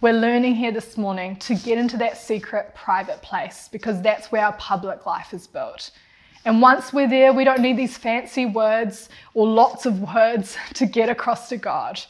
we're 0.00 0.12
learning 0.12 0.54
here 0.54 0.72
this 0.72 0.96
morning 0.96 1.36
to 1.36 1.54
get 1.54 1.78
into 1.78 1.96
that 1.96 2.18
secret, 2.18 2.74
private 2.74 3.22
place 3.22 3.68
because 3.72 4.00
that's 4.02 4.30
where 4.30 4.44
our 4.44 4.52
public 4.54 5.06
life 5.06 5.32
is 5.32 5.46
built. 5.46 5.90
And 6.44 6.62
once 6.62 6.92
we're 6.92 7.08
there, 7.08 7.32
we 7.32 7.44
don't 7.44 7.60
need 7.60 7.76
these 7.76 7.96
fancy 7.96 8.46
words 8.46 9.08
or 9.34 9.48
lots 9.48 9.86
of 9.86 10.00
words 10.14 10.56
to 10.74 10.86
get 10.86 11.08
across 11.08 11.48
to 11.48 11.56
God. 11.56 12.00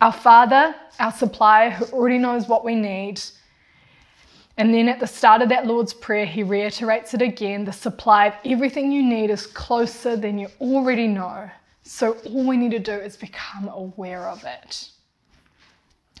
Our 0.00 0.12
Father, 0.12 0.74
our 0.98 1.12
supplier, 1.12 1.70
who 1.70 1.84
already 1.86 2.18
knows 2.18 2.48
what 2.48 2.64
we 2.64 2.74
need. 2.74 3.20
And 4.58 4.72
then 4.72 4.88
at 4.88 5.00
the 5.00 5.06
start 5.06 5.42
of 5.42 5.50
that 5.50 5.66
Lord's 5.66 5.92
Prayer, 5.92 6.24
he 6.24 6.42
reiterates 6.42 7.12
it 7.12 7.20
again 7.20 7.64
the 7.64 7.72
supply 7.72 8.26
of 8.26 8.34
everything 8.44 8.90
you 8.90 9.02
need 9.02 9.30
is 9.30 9.46
closer 9.46 10.16
than 10.16 10.38
you 10.38 10.48
already 10.60 11.06
know. 11.06 11.50
So 11.82 12.12
all 12.24 12.46
we 12.46 12.56
need 12.56 12.70
to 12.70 12.78
do 12.78 12.92
is 12.92 13.16
become 13.16 13.68
aware 13.68 14.28
of 14.28 14.42
it. 14.44 14.88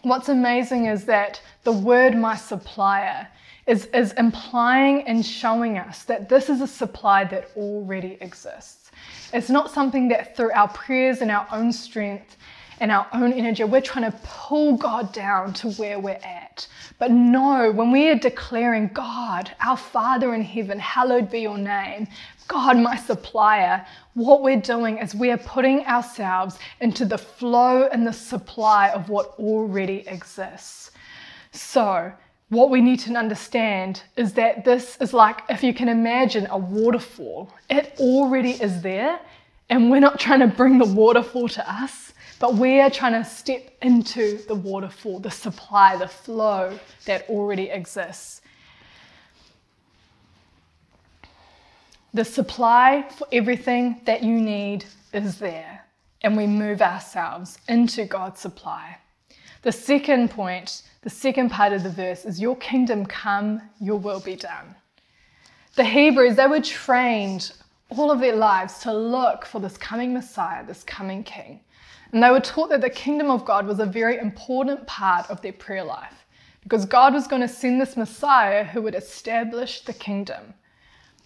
What's 0.02 0.28
amazing 0.28 0.86
is 0.86 1.04
that 1.06 1.40
the 1.64 1.72
word 1.72 2.14
my 2.14 2.36
supplier 2.36 3.26
is, 3.66 3.86
is 3.86 4.12
implying 4.12 5.02
and 5.08 5.24
showing 5.24 5.78
us 5.78 6.04
that 6.04 6.28
this 6.28 6.48
is 6.48 6.60
a 6.60 6.66
supply 6.66 7.24
that 7.24 7.50
already 7.56 8.18
exists. 8.20 8.90
It's 9.32 9.50
not 9.50 9.70
something 9.70 10.08
that 10.08 10.36
through 10.36 10.52
our 10.52 10.68
prayers 10.68 11.22
and 11.22 11.30
our 11.30 11.48
own 11.50 11.72
strength 11.72 12.36
and 12.80 12.90
our 12.90 13.06
own 13.12 13.32
energy, 13.32 13.64
we're 13.64 13.80
trying 13.80 14.10
to 14.10 14.18
pull 14.22 14.76
God 14.76 15.12
down 15.12 15.52
to 15.54 15.70
where 15.72 15.98
we're 15.98 16.20
at. 16.22 16.66
But 16.98 17.10
no, 17.10 17.70
when 17.72 17.90
we 17.90 18.08
are 18.10 18.18
declaring, 18.18 18.90
God, 18.92 19.52
our 19.60 19.76
Father 19.76 20.34
in 20.34 20.42
heaven, 20.42 20.78
hallowed 20.78 21.30
be 21.30 21.40
your 21.40 21.58
name, 21.58 22.08
God, 22.48 22.76
my 22.76 22.96
supplier, 22.96 23.84
what 24.14 24.42
we're 24.42 24.60
doing 24.60 24.98
is 24.98 25.14
we 25.14 25.30
are 25.30 25.38
putting 25.38 25.84
ourselves 25.86 26.58
into 26.80 27.04
the 27.04 27.18
flow 27.18 27.88
and 27.88 28.06
the 28.06 28.12
supply 28.12 28.90
of 28.90 29.08
what 29.08 29.34
already 29.38 30.04
exists. 30.06 30.92
So, 31.50 32.12
what 32.48 32.70
we 32.70 32.80
need 32.80 33.00
to 33.00 33.14
understand 33.14 34.02
is 34.16 34.34
that 34.34 34.64
this 34.64 34.96
is 35.00 35.12
like 35.12 35.42
if 35.48 35.64
you 35.64 35.74
can 35.74 35.88
imagine 35.88 36.46
a 36.50 36.56
waterfall, 36.56 37.50
it 37.68 37.94
already 37.98 38.52
is 38.52 38.82
there, 38.82 39.18
and 39.68 39.90
we're 39.90 40.00
not 40.00 40.20
trying 40.20 40.40
to 40.40 40.46
bring 40.46 40.78
the 40.78 40.86
waterfall 40.86 41.48
to 41.48 41.72
us, 41.72 42.05
but 42.38 42.54
we 42.54 42.80
are 42.80 42.90
trying 42.90 43.12
to 43.22 43.28
step 43.28 43.70
into 43.82 44.38
the 44.46 44.54
waterfall, 44.54 45.20
the 45.20 45.30
supply, 45.30 45.96
the 45.96 46.08
flow 46.08 46.78
that 47.06 47.28
already 47.28 47.70
exists. 47.70 48.42
The 52.12 52.24
supply 52.24 53.08
for 53.16 53.26
everything 53.32 54.00
that 54.04 54.22
you 54.22 54.40
need 54.40 54.84
is 55.12 55.38
there, 55.38 55.84
and 56.22 56.36
we 56.36 56.46
move 56.46 56.82
ourselves 56.82 57.58
into 57.68 58.04
God's 58.04 58.40
supply. 58.40 58.98
The 59.62 59.72
second 59.72 60.30
point, 60.30 60.82
the 61.02 61.10
second 61.10 61.50
part 61.50 61.72
of 61.72 61.82
the 61.82 61.90
verse 61.90 62.24
is 62.24 62.40
Your 62.40 62.56
kingdom 62.56 63.04
come, 63.04 63.62
your 63.80 63.98
will 63.98 64.20
be 64.20 64.36
done. 64.36 64.74
The 65.74 65.84
Hebrews, 65.84 66.36
they 66.36 66.46
were 66.46 66.60
trained 66.60 67.52
all 67.90 68.10
of 68.10 68.20
their 68.20 68.34
lives 68.34 68.78
to 68.80 68.92
look 68.92 69.44
for 69.44 69.60
this 69.60 69.76
coming 69.76 70.14
Messiah, 70.14 70.64
this 70.64 70.82
coming 70.84 71.22
King. 71.22 71.60
And 72.16 72.22
they 72.22 72.30
were 72.30 72.40
taught 72.40 72.70
that 72.70 72.80
the 72.80 72.88
kingdom 72.88 73.30
of 73.30 73.44
God 73.44 73.66
was 73.66 73.78
a 73.78 73.84
very 73.84 74.16
important 74.16 74.86
part 74.86 75.28
of 75.28 75.42
their 75.42 75.52
prayer 75.52 75.84
life 75.84 76.24
because 76.62 76.86
God 76.86 77.12
was 77.12 77.26
going 77.26 77.42
to 77.42 77.46
send 77.46 77.78
this 77.78 77.94
Messiah 77.94 78.64
who 78.64 78.80
would 78.80 78.94
establish 78.94 79.82
the 79.82 79.92
kingdom. 79.92 80.54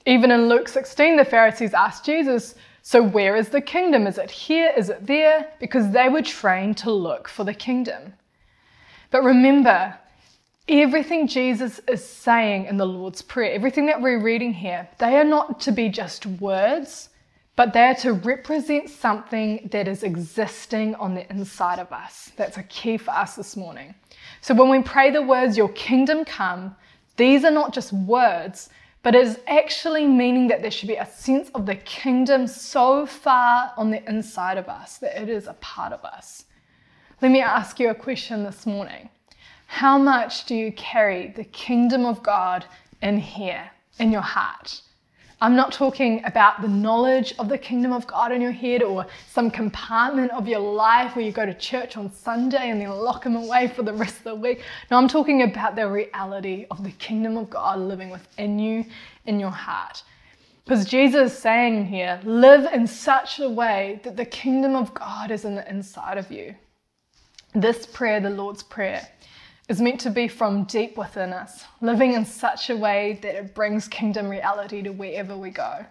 Even 0.04 0.32
in 0.32 0.48
Luke 0.48 0.66
16, 0.66 1.16
the 1.16 1.24
Pharisees 1.24 1.74
asked 1.74 2.04
Jesus, 2.04 2.56
So, 2.82 3.00
where 3.00 3.36
is 3.36 3.50
the 3.50 3.60
kingdom? 3.60 4.08
Is 4.08 4.18
it 4.18 4.32
here? 4.32 4.72
Is 4.76 4.88
it 4.88 5.06
there? 5.06 5.52
Because 5.60 5.92
they 5.92 6.08
were 6.08 6.22
trained 6.22 6.76
to 6.78 6.90
look 6.90 7.28
for 7.28 7.44
the 7.44 7.54
kingdom. 7.54 8.14
But 9.12 9.22
remember, 9.22 9.96
everything 10.66 11.28
Jesus 11.28 11.80
is 11.86 12.04
saying 12.04 12.64
in 12.64 12.78
the 12.78 12.84
Lord's 12.84 13.22
Prayer, 13.22 13.54
everything 13.54 13.86
that 13.86 14.02
we're 14.02 14.20
reading 14.20 14.54
here, 14.54 14.88
they 14.98 15.16
are 15.18 15.22
not 15.22 15.60
to 15.60 15.70
be 15.70 15.88
just 15.88 16.26
words, 16.26 17.10
but 17.60 17.74
they 17.74 17.82
are 17.82 17.94
to 17.94 18.14
represent 18.14 18.88
something 18.88 19.68
that 19.70 19.86
is 19.86 20.02
existing 20.02 20.94
on 20.94 21.14
the 21.14 21.30
inside 21.30 21.78
of 21.78 21.92
us. 21.92 22.32
That's 22.36 22.56
a 22.56 22.62
key 22.62 22.96
for 22.96 23.10
us 23.10 23.36
this 23.36 23.54
morning. 23.54 23.94
So 24.40 24.54
when 24.54 24.70
we 24.70 24.80
pray 24.80 25.10
the 25.10 25.20
words, 25.20 25.58
Your 25.58 25.68
kingdom 25.68 26.24
come, 26.24 26.74
these 27.18 27.44
are 27.44 27.50
not 27.50 27.74
just 27.74 27.92
words, 27.92 28.70
but 29.02 29.14
it 29.14 29.26
is 29.26 29.40
actually 29.46 30.06
meaning 30.06 30.48
that 30.48 30.62
there 30.62 30.70
should 30.70 30.88
be 30.88 30.94
a 30.94 31.04
sense 31.04 31.50
of 31.54 31.66
the 31.66 31.74
kingdom 31.74 32.46
so 32.46 33.04
far 33.04 33.74
on 33.76 33.90
the 33.90 34.02
inside 34.08 34.56
of 34.56 34.70
us 34.70 34.96
that 34.96 35.20
it 35.20 35.28
is 35.28 35.46
a 35.46 35.52
part 35.60 35.92
of 35.92 36.02
us. 36.02 36.46
Let 37.20 37.30
me 37.30 37.42
ask 37.42 37.78
you 37.78 37.90
a 37.90 37.94
question 37.94 38.42
this 38.42 38.64
morning. 38.64 39.10
How 39.66 39.98
much 39.98 40.46
do 40.46 40.54
you 40.54 40.72
carry 40.72 41.34
the 41.36 41.44
kingdom 41.44 42.06
of 42.06 42.22
God 42.22 42.64
in 43.02 43.18
here, 43.18 43.70
in 43.98 44.10
your 44.10 44.22
heart? 44.22 44.80
I'm 45.42 45.56
not 45.56 45.72
talking 45.72 46.22
about 46.26 46.60
the 46.60 46.68
knowledge 46.68 47.32
of 47.38 47.48
the 47.48 47.56
kingdom 47.56 47.92
of 47.92 48.06
God 48.06 48.30
in 48.30 48.42
your 48.42 48.50
head 48.52 48.82
or 48.82 49.06
some 49.30 49.50
compartment 49.50 50.30
of 50.32 50.46
your 50.46 50.60
life 50.60 51.16
where 51.16 51.24
you 51.24 51.32
go 51.32 51.46
to 51.46 51.54
church 51.54 51.96
on 51.96 52.12
Sunday 52.12 52.68
and 52.68 52.78
then 52.78 52.90
lock 52.90 53.24
them 53.24 53.36
away 53.36 53.68
for 53.68 53.82
the 53.82 53.94
rest 53.94 54.18
of 54.18 54.24
the 54.24 54.34
week. 54.34 54.60
No, 54.90 54.98
I'm 54.98 55.08
talking 55.08 55.40
about 55.42 55.76
the 55.76 55.90
reality 55.90 56.66
of 56.70 56.84
the 56.84 56.90
kingdom 56.90 57.38
of 57.38 57.48
God 57.48 57.78
living 57.78 58.10
within 58.10 58.58
you, 58.58 58.84
in 59.24 59.40
your 59.40 59.50
heart. 59.50 60.02
Because 60.66 60.84
Jesus 60.84 61.32
is 61.32 61.38
saying 61.38 61.86
here, 61.86 62.20
live 62.24 62.70
in 62.74 62.86
such 62.86 63.40
a 63.40 63.48
way 63.48 63.98
that 64.04 64.18
the 64.18 64.26
kingdom 64.26 64.76
of 64.76 64.92
God 64.92 65.30
is 65.30 65.46
in 65.46 65.54
the 65.54 65.66
inside 65.70 66.18
of 66.18 66.30
you. 66.30 66.54
This 67.54 67.86
prayer, 67.86 68.20
the 68.20 68.28
Lord's 68.28 68.62
Prayer, 68.62 69.08
is 69.70 69.80
meant 69.80 70.00
to 70.00 70.10
be 70.10 70.26
from 70.26 70.64
deep 70.64 70.98
within 70.98 71.32
us, 71.32 71.64
living 71.80 72.14
in 72.14 72.24
such 72.24 72.70
a 72.70 72.76
way 72.76 73.20
that 73.22 73.36
it 73.36 73.54
brings 73.54 73.86
kingdom 73.86 74.28
reality 74.28 74.82
to 74.82 74.90
wherever 74.90 75.36
we 75.36 75.48
go. 75.48 75.86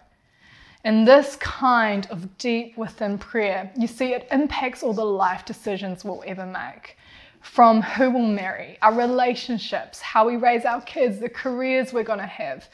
And 0.84 1.08
this 1.08 1.36
kind 1.36 2.06
of 2.10 2.36
deep 2.36 2.76
within 2.76 3.16
prayer, 3.16 3.72
you 3.78 3.86
see, 3.86 4.12
it 4.12 4.28
impacts 4.30 4.82
all 4.82 4.92
the 4.92 5.02
life 5.02 5.46
decisions 5.46 6.04
we'll 6.04 6.22
ever 6.26 6.44
make. 6.44 6.98
From 7.40 7.80
who 7.80 8.10
we'll 8.10 8.26
marry, 8.26 8.76
our 8.82 8.92
relationships, 8.92 10.02
how 10.02 10.26
we 10.26 10.36
raise 10.36 10.66
our 10.66 10.82
kids, 10.82 11.18
the 11.18 11.30
careers 11.30 11.90
we're 11.90 12.04
going 12.04 12.18
to 12.18 12.26
have, 12.26 12.68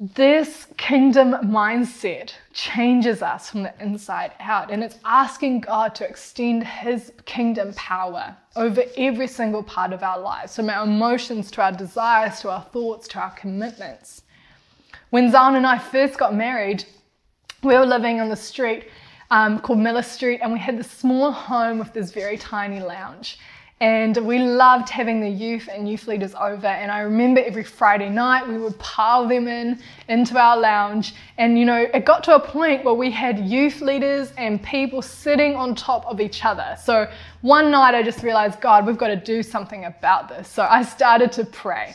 this 0.00 0.68
kingdom 0.76 1.32
mindset 1.50 2.32
changes 2.52 3.20
us 3.20 3.50
from 3.50 3.64
the 3.64 3.74
inside 3.82 4.30
out, 4.38 4.70
and 4.70 4.84
it's 4.84 4.98
asking 5.04 5.60
God 5.60 5.96
to 5.96 6.08
extend 6.08 6.62
His 6.62 7.12
kingdom 7.24 7.72
power 7.74 8.36
over 8.54 8.84
every 8.96 9.26
single 9.26 9.62
part 9.64 9.92
of 9.92 10.04
our 10.04 10.20
lives, 10.20 10.54
from 10.54 10.70
our 10.70 10.84
emotions 10.84 11.50
to 11.52 11.62
our 11.62 11.72
desires 11.72 12.40
to 12.40 12.50
our 12.50 12.62
thoughts 12.62 13.08
to 13.08 13.18
our 13.18 13.32
commitments. 13.32 14.22
When 15.10 15.32
Zan 15.32 15.56
and 15.56 15.66
I 15.66 15.78
first 15.78 16.16
got 16.16 16.32
married, 16.32 16.84
we 17.64 17.74
were 17.74 17.86
living 17.86 18.20
on 18.20 18.28
the 18.28 18.36
street 18.36 18.88
um, 19.32 19.58
called 19.58 19.80
Miller 19.80 20.02
Street, 20.02 20.38
and 20.44 20.52
we 20.52 20.60
had 20.60 20.78
this 20.78 20.90
small 20.90 21.32
home 21.32 21.76
with 21.76 21.92
this 21.92 22.12
very 22.12 22.38
tiny 22.38 22.78
lounge. 22.78 23.38
And 23.80 24.16
we 24.26 24.40
loved 24.40 24.88
having 24.88 25.20
the 25.20 25.28
youth 25.28 25.68
and 25.72 25.88
youth 25.88 26.08
leaders 26.08 26.34
over. 26.34 26.66
And 26.66 26.90
I 26.90 27.00
remember 27.00 27.40
every 27.40 27.62
Friday 27.62 28.08
night 28.08 28.46
we 28.48 28.58
would 28.58 28.76
pile 28.80 29.28
them 29.28 29.46
in 29.46 29.80
into 30.08 30.36
our 30.36 30.56
lounge. 30.58 31.14
And 31.36 31.56
you 31.56 31.64
know, 31.64 31.88
it 31.94 32.04
got 32.04 32.24
to 32.24 32.34
a 32.34 32.40
point 32.40 32.84
where 32.84 32.94
we 32.94 33.10
had 33.12 33.38
youth 33.38 33.80
leaders 33.80 34.32
and 34.36 34.60
people 34.60 35.00
sitting 35.00 35.54
on 35.54 35.76
top 35.76 36.06
of 36.06 36.20
each 36.20 36.44
other. 36.44 36.76
So 36.82 37.08
one 37.42 37.70
night 37.70 37.94
I 37.94 38.02
just 38.02 38.24
realized, 38.24 38.60
God, 38.60 38.84
we've 38.84 38.98
got 38.98 39.08
to 39.08 39.16
do 39.16 39.44
something 39.44 39.84
about 39.84 40.28
this. 40.28 40.48
So 40.48 40.66
I 40.68 40.82
started 40.82 41.30
to 41.32 41.44
pray. 41.44 41.94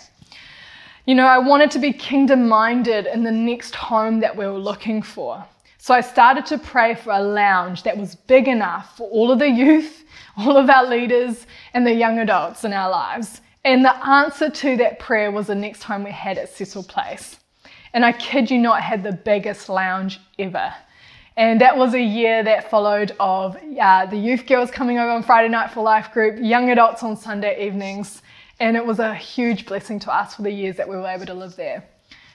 You 1.06 1.15
know, 1.15 1.26
I 1.26 1.38
wanted 1.38 1.69
to 1.72 1.80
be 1.80 1.91
kingdom 1.91 2.48
minded 2.48 3.08
in 3.08 3.24
the 3.24 3.32
next 3.32 3.76
home 3.76 4.22
that 4.22 4.38
we 4.38 4.46
were 4.46 4.58
looking 4.58 5.02
for. 5.02 5.43
So 5.80 5.93
I 5.93 6.00
started 6.00 6.46
to 6.46 6.58
pray 6.58 6.96
for 6.96 7.12
a 7.12 7.22
lounge 7.22 7.84
that 7.84 7.98
was 7.98 8.15
big 8.15 8.48
enough 8.48 8.96
for 8.96 9.10
all 9.10 9.30
of 9.32 9.39
the 9.39 9.50
youth, 9.50 10.03
all 10.38 10.58
of 10.58 10.69
our 10.69 10.86
leaders, 10.86 11.46
and 11.74 11.86
the 11.86 11.93
young 11.93 12.19
adults 12.19 12.63
in 12.63 12.74
our 12.74 12.89
lives. 12.89 13.41
And 13.65 13.84
the 13.86 13.96
answer 14.06 14.50
to 14.50 14.78
that 14.78 15.00
prayer 15.00 15.32
was 15.32 15.48
the 15.48 15.56
next 15.56 15.82
time 15.82 16.04
we 16.04 16.12
had 16.12 16.38
at 16.38 16.50
Cecil 16.50 16.84
Place. 16.84 17.38
And 17.93 18.04
I 18.04 18.12
kid 18.12 18.50
you 18.50 18.58
not, 18.58 18.82
had 18.82 19.04
the 19.04 19.13
biggest 19.13 19.69
lounge 19.69 20.19
ever. 20.39 20.74
And 21.38 21.62
that 21.62 21.78
was 21.78 21.93
a 21.93 22.02
year 22.02 22.43
that 22.43 22.69
followed 22.69 23.15
of 23.19 23.58
uh, 23.80 24.06
the 24.08 24.17
youth 24.17 24.46
girls 24.46 24.69
coming 24.69 25.00
over 25.00 25.12
on 25.12 25.24
Friday 25.24 25.50
night 25.50 25.72
for 25.72 25.82
life 25.82 26.12
group, 26.12 26.38
young 26.39 26.69
adults 26.69 27.04
on 27.04 27.15
Sunday 27.15 27.65
evenings. 27.65 28.22
And 28.60 28.76
it 28.78 28.86
was 28.86 29.00
a 29.00 29.15
huge 29.15 29.65
blessing 29.65 30.00
to 30.00 30.13
us 30.13 30.36
for 30.36 30.41
the 30.41 30.52
years 30.52 30.76
that 30.78 30.88
we 30.88 30.96
were 30.96 31.08
able 31.08 31.26
to 31.26 31.34
live 31.34 31.56
there. 31.56 31.84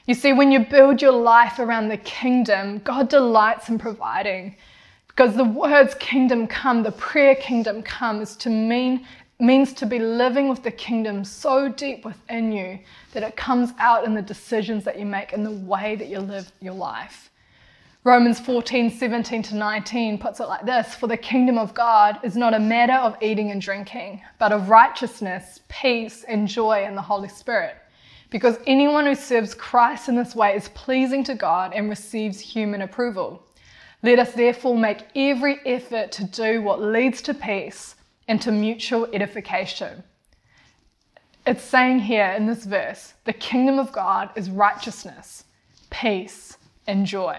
You 0.07 0.15
see, 0.15 0.33
when 0.33 0.51
you 0.51 0.61
build 0.61 1.03
your 1.03 1.13
life 1.13 1.59
around 1.59 1.89
the 1.89 1.99
kingdom, 1.99 2.79
God 2.79 3.09
delights 3.09 3.69
in 3.69 3.79
providing. 3.79 4.57
Because 5.19 5.35
the 5.35 5.43
words 5.43 5.97
kingdom 5.97 6.47
come, 6.47 6.85
the 6.85 6.93
prayer 6.93 7.35
kingdom 7.35 7.83
come, 7.83 8.21
is 8.23 8.37
to 8.37 8.51
mean 8.51 9.05
means 9.41 9.73
to 9.73 9.85
be 9.85 9.99
living 9.99 10.49
with 10.49 10.63
the 10.63 10.71
kingdom 10.71 11.25
so 11.25 11.69
deep 11.69 12.05
within 12.05 12.53
you 12.53 12.79
that 13.13 13.25
it 13.25 13.35
comes 13.35 13.73
out 13.81 14.05
in 14.05 14.15
the 14.15 14.23
decisions 14.23 14.85
that 14.85 14.97
you 14.97 15.05
make 15.05 15.33
and 15.33 15.45
the 15.45 15.51
way 15.51 15.97
that 15.97 16.07
you 16.07 16.21
live 16.21 16.53
your 16.61 16.73
life. 16.73 17.31
Romans 18.05 18.39
14, 18.39 18.93
17 18.93 19.43
to 19.43 19.57
19 19.57 20.19
puts 20.19 20.39
it 20.39 20.47
like 20.47 20.65
this 20.65 20.95
For 20.95 21.09
the 21.09 21.17
kingdom 21.17 21.59
of 21.59 21.75
God 21.75 22.21
is 22.23 22.37
not 22.37 22.55
a 22.55 22.61
matter 22.61 22.95
of 22.95 23.21
eating 23.21 23.51
and 23.51 23.61
drinking, 23.61 24.23
but 24.39 24.53
of 24.53 24.69
righteousness, 24.69 25.59
peace, 25.67 26.23
and 26.29 26.47
joy 26.47 26.85
in 26.85 26.95
the 26.95 27.03
Holy 27.03 27.29
Spirit 27.29 27.75
because 28.31 28.59
anyone 28.67 29.07
who 29.07 29.15
serves 29.15 29.55
Christ 29.55 30.09
in 30.09 30.15
this 30.15 30.37
way 30.37 30.55
is 30.55 30.69
pleasing 30.71 31.25
to 31.25 31.35
God 31.35 31.73
and 31.75 31.89
receives 31.89 32.39
human 32.39 32.83
approval. 32.83 33.43
Let 34.03 34.19
us 34.19 34.33
therefore 34.33 34.77
make 34.77 35.05
every 35.17 35.59
effort 35.67 36.13
to 36.13 36.25
do 36.25 36.63
what 36.63 36.81
leads 36.81 37.21
to 37.23 37.35
peace 37.35 37.97
and 38.29 38.41
to 38.43 38.53
mutual 38.53 39.09
edification. 39.13 40.05
It's 41.47 41.65
saying 41.65 42.01
here 42.01 42.33
in 42.37 42.47
this 42.47 42.65
verse 42.65 43.15
the 43.25 43.33
kingdom 43.33 43.79
of 43.79 43.91
God 43.91 44.31
is 44.37 44.51
righteousness, 44.51 45.45
peace, 45.91 46.59
and 46.87 47.07
joy. 47.07 47.39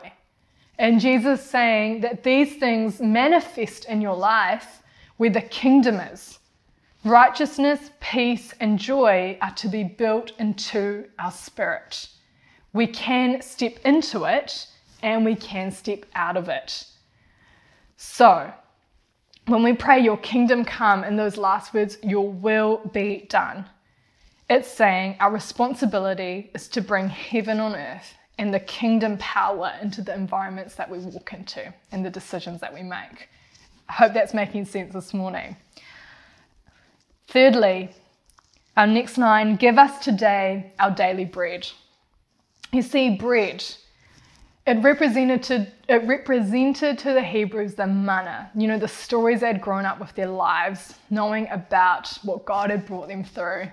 And 0.77 0.99
Jesus 0.99 1.43
saying 1.43 2.01
that 2.01 2.23
these 2.23 2.55
things 2.55 2.99
manifest 2.99 3.85
in 3.85 4.01
your 4.01 4.15
life 4.15 4.81
where 5.17 5.29
the 5.29 5.41
kingdom 5.41 5.95
is. 5.95 6.39
Righteousness, 7.05 7.91
peace, 8.01 8.53
and 8.59 8.79
joy 8.79 9.37
are 9.41 9.53
to 9.55 9.67
be 9.69 9.83
built 9.83 10.31
into 10.39 11.05
our 11.19 11.31
spirit. 11.31 12.09
We 12.73 12.87
can 12.87 13.41
step 13.41 13.77
into 13.85 14.25
it 14.25 14.67
and 15.01 15.25
we 15.25 15.35
can 15.35 15.71
step 15.71 16.05
out 16.15 16.37
of 16.37 16.49
it. 16.49 16.85
So, 17.97 18.51
when 19.47 19.63
we 19.63 19.73
pray, 19.73 19.99
Your 19.99 20.17
kingdom 20.17 20.63
come, 20.63 21.03
in 21.03 21.15
those 21.15 21.37
last 21.37 21.73
words, 21.73 21.97
Your 22.03 22.29
will 22.31 22.81
be 22.93 23.25
done, 23.29 23.65
it's 24.49 24.69
saying 24.69 25.17
our 25.19 25.31
responsibility 25.31 26.49
is 26.55 26.67
to 26.69 26.81
bring 26.81 27.07
heaven 27.07 27.59
on 27.59 27.75
earth 27.75 28.15
and 28.39 28.53
the 28.53 28.59
kingdom 28.59 29.17
power 29.19 29.73
into 29.81 30.01
the 30.01 30.13
environments 30.13 30.75
that 30.75 30.89
we 30.89 30.97
walk 30.99 31.33
into 31.33 31.73
and 31.91 32.05
the 32.05 32.09
decisions 32.09 32.61
that 32.61 32.73
we 32.73 32.81
make. 32.81 33.29
I 33.89 33.93
hope 33.93 34.13
that's 34.13 34.33
making 34.33 34.65
sense 34.65 34.93
this 34.93 35.13
morning. 35.13 35.55
Thirdly, 37.27 37.89
our 38.77 38.87
next 38.87 39.17
line 39.17 39.55
give 39.55 39.77
us 39.77 40.03
today 40.03 40.73
our 40.79 40.89
daily 40.89 41.25
bread. 41.25 41.67
You 42.71 42.81
see, 42.81 43.17
bread, 43.17 43.63
it 44.69 44.83
represented 44.83 45.41
to, 45.41 45.67
it 45.87 46.03
represented 46.03 46.99
to 46.99 47.13
the 47.13 47.23
Hebrews 47.23 47.73
the 47.73 47.87
manna, 47.87 48.51
you 48.53 48.67
know, 48.67 48.77
the 48.77 48.87
stories 48.87 49.41
they'd 49.41 49.59
grown 49.59 49.83
up 49.83 49.99
with 49.99 50.13
their 50.13 50.27
lives, 50.27 50.93
knowing 51.09 51.49
about 51.49 52.07
what 52.21 52.45
God 52.45 52.69
had 52.69 52.85
brought 52.85 53.07
them 53.07 53.23
through, 53.23 53.67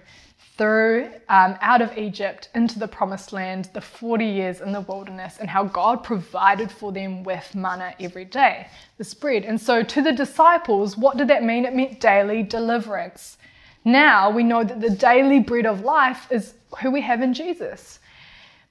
through 0.56 1.10
um, 1.28 1.58
out 1.60 1.82
of 1.82 1.98
Egypt 1.98 2.48
into 2.54 2.78
the 2.78 2.88
promised 2.88 3.34
land, 3.34 3.68
the 3.74 3.80
40 3.80 4.24
years 4.24 4.62
in 4.62 4.72
the 4.72 4.80
wilderness, 4.80 5.36
and 5.38 5.50
how 5.50 5.64
God 5.64 6.02
provided 6.02 6.70
for 6.70 6.92
them 6.92 7.22
with 7.24 7.54
manna 7.54 7.94
every 8.00 8.24
day, 8.24 8.66
this 8.96 9.12
bread. 9.12 9.44
And 9.44 9.60
so 9.60 9.82
to 9.82 10.00
the 10.00 10.12
disciples, 10.12 10.96
what 10.96 11.18
did 11.18 11.28
that 11.28 11.44
mean? 11.44 11.66
It 11.66 11.74
meant 11.74 12.00
daily 12.00 12.42
deliverance. 12.42 13.36
Now 13.84 14.30
we 14.30 14.42
know 14.42 14.64
that 14.64 14.80
the 14.80 14.90
daily 14.90 15.40
bread 15.40 15.66
of 15.66 15.82
life 15.82 16.26
is 16.30 16.54
who 16.80 16.90
we 16.90 17.02
have 17.02 17.20
in 17.20 17.34
Jesus. 17.34 17.98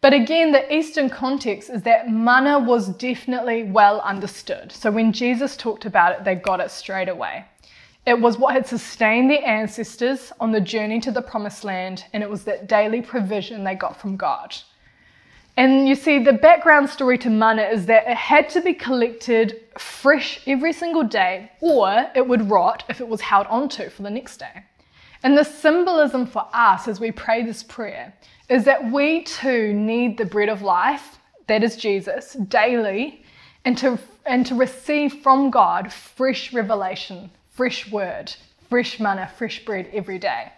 But 0.05 0.13
again, 0.13 0.51
the 0.51 0.71
Eastern 0.71 1.09
context 1.09 1.71
is 1.71 1.81
that 1.81 2.11
manna 2.11 2.59
was 2.59 2.89
definitely 2.89 3.63
well 3.63 4.01
understood. 4.01 4.71
So 4.71 4.91
when 4.91 5.11
Jesus 5.11 5.57
talked 5.57 5.85
about 5.85 6.11
it, 6.11 6.23
they 6.23 6.35
got 6.35 6.59
it 6.59 6.69
straight 6.69 7.09
away. 7.09 7.45
It 8.05 8.21
was 8.21 8.37
what 8.37 8.53
had 8.53 8.67
sustained 8.67 9.31
their 9.31 9.43
ancestors 9.43 10.31
on 10.39 10.51
the 10.51 10.61
journey 10.61 10.99
to 10.99 11.11
the 11.11 11.23
promised 11.23 11.63
land, 11.63 12.05
and 12.13 12.21
it 12.21 12.29
was 12.29 12.43
that 12.43 12.67
daily 12.67 13.01
provision 13.01 13.63
they 13.63 13.73
got 13.73 13.99
from 13.99 14.15
God. 14.15 14.55
And 15.57 15.89
you 15.89 15.95
see, 15.95 16.23
the 16.23 16.33
background 16.33 16.87
story 16.87 17.17
to 17.17 17.31
manna 17.31 17.63
is 17.63 17.87
that 17.87 18.07
it 18.07 18.15
had 18.15 18.47
to 18.49 18.61
be 18.61 18.75
collected 18.75 19.59
fresh 19.79 20.39
every 20.45 20.71
single 20.71 21.03
day, 21.03 21.49
or 21.61 22.11
it 22.13 22.27
would 22.27 22.47
rot 22.47 22.83
if 22.89 23.01
it 23.01 23.07
was 23.07 23.21
held 23.21 23.47
onto 23.47 23.89
for 23.89 24.03
the 24.03 24.11
next 24.11 24.37
day. 24.37 24.65
And 25.23 25.35
the 25.35 25.43
symbolism 25.43 26.27
for 26.27 26.47
us 26.53 26.87
as 26.87 26.99
we 26.99 27.11
pray 27.11 27.41
this 27.41 27.63
prayer 27.63 28.13
is 28.49 28.65
that 28.65 28.91
we 28.91 29.23
too 29.23 29.73
need 29.73 30.17
the 30.17 30.25
bread 30.25 30.49
of 30.49 30.61
life, 30.61 31.19
that 31.47 31.63
is 31.63 31.75
Jesus, 31.75 32.33
daily, 32.33 33.23
and 33.63 33.77
to, 33.77 33.99
and 34.25 34.45
to 34.45 34.55
receive 34.55 35.21
from 35.21 35.49
God 35.49 35.91
fresh 35.91 36.53
revelation, 36.53 37.31
fresh 37.51 37.91
word, 37.91 38.33
fresh 38.69 38.99
manna, 38.99 39.31
fresh 39.37 39.63
bread 39.65 39.89
every 39.93 40.19
day. 40.19 40.51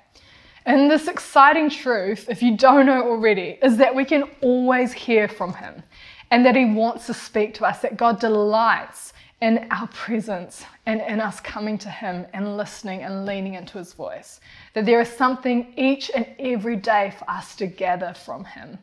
And 0.66 0.92
this 0.92 1.08
exciting 1.08 1.70
truth, 1.70 2.30
if 2.30 2.44
you 2.44 2.58
don't 2.58 2.86
know 2.86 3.04
already, 3.10 3.58
is 3.62 3.78
that 3.78 3.96
we 3.96 4.04
can 4.04 4.24
always 4.42 4.92
hear 4.92 5.30
from 5.30 5.54
Him 5.54 5.82
and 6.30 6.46
that 6.46 6.58
He 6.58 6.66
wants 6.66 7.06
to 7.08 7.14
speak 7.14 7.54
to 7.56 7.66
us, 7.66 7.80
that 7.80 7.96
God 7.96 8.20
delights 8.20 9.14
in 9.42 9.68
our 9.72 9.88
presence 9.88 10.64
and 10.86 11.02
in 11.02 11.22
us 11.22 11.40
coming 11.40 11.78
to 11.78 11.90
Him 11.90 12.26
and 12.34 12.58
listening 12.58 13.04
and 13.04 13.26
leaning 13.26 13.54
into 13.54 13.78
His 13.78 13.94
voice. 13.94 14.40
That 14.74 14.86
there 14.86 15.02
is 15.02 15.10
something 15.10 15.74
each 15.78 16.10
and 16.14 16.26
every 16.40 16.76
day 16.76 17.14
for 17.18 17.30
us 17.30 17.56
to 17.58 17.68
gather 17.68 18.14
from 18.14 18.46
Him. 18.46 18.80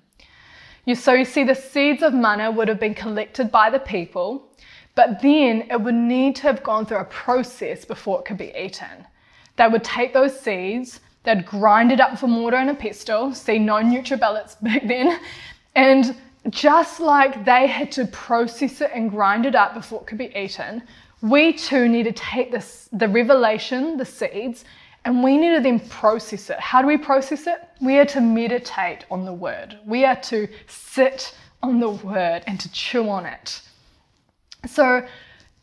You, 0.85 0.95
so 0.95 1.13
you 1.13 1.25
see, 1.25 1.45
the 1.45 1.55
seeds 1.55 2.03
of 2.03 2.15
manna 2.15 2.51
would 2.51 2.69
have 2.69 2.81
been 2.81 2.95
collected 2.95 3.51
by 3.51 3.71
the 3.71 3.79
people, 3.79 4.53
but 4.95 5.23
then 5.23 5.67
it 5.71 5.81
would 5.81 5.95
need 5.95 6.37
to 6.37 6.43
have 6.43 6.63
gone 6.63 6.87
through 6.87 6.99
a 6.99 7.05
process 7.05 7.85
before 7.85 8.21
it 8.21 8.27
could 8.27 8.39
be 8.39 8.53
eaten. 8.57 9.07
They 9.57 9.67
would 9.67 9.83
take 9.83 10.13
those 10.13 10.39
seeds, 10.39 11.01
They'd 11.25 11.47
grind 11.47 11.91
it 11.91 12.01
up 12.01 12.19
for 12.19 12.29
mortar 12.29 12.59
and 12.59 12.71
a 12.71 12.75
pestle, 12.75 13.35
see 13.35 13.59
no 13.59 13.77
NutriBullets 13.77 14.63
back 14.63 14.87
then, 14.87 15.19
and 15.75 16.15
just 16.51 17.01
like 17.01 17.45
they 17.45 17.67
had 17.67 17.91
to 17.93 18.07
process 18.07 18.81
it 18.81 18.91
and 18.95 19.11
grind 19.11 19.47
it 19.47 19.55
up 19.55 19.75
before 19.75 20.01
it 20.01 20.07
could 20.07 20.19
be 20.19 20.37
eaten, 20.37 20.83
we 21.23 21.53
too 21.53 21.89
need 21.89 22.03
to 22.05 22.13
take 22.13 22.53
this, 22.53 22.89
the 22.93 23.09
revelation, 23.09 23.97
the 23.97 24.05
seeds, 24.05 24.65
and 25.07 25.23
we 25.23 25.37
need 25.37 25.55
to 25.55 25.61
then 25.61 25.81
process 25.81 26.51
it. 26.51 26.59
How 26.59 26.81
do 26.83 26.89
we 26.89 26.97
process 26.97 27.47
it? 27.47 27.67
We 27.81 27.99
are 27.99 28.07
to 28.07 28.21
meditate 28.21 29.05
on 29.11 29.25
the 29.25 29.33
word. 29.33 29.79
We 29.87 30.05
are 30.05 30.17
to 30.17 30.49
sit 30.67 31.35
on 31.63 31.81
the 31.81 31.91
word 31.91 32.43
and 32.47 32.61
to 32.61 32.71
chew 32.73 33.09
on 33.09 33.27
it. 33.27 33.63
So 34.69 35.07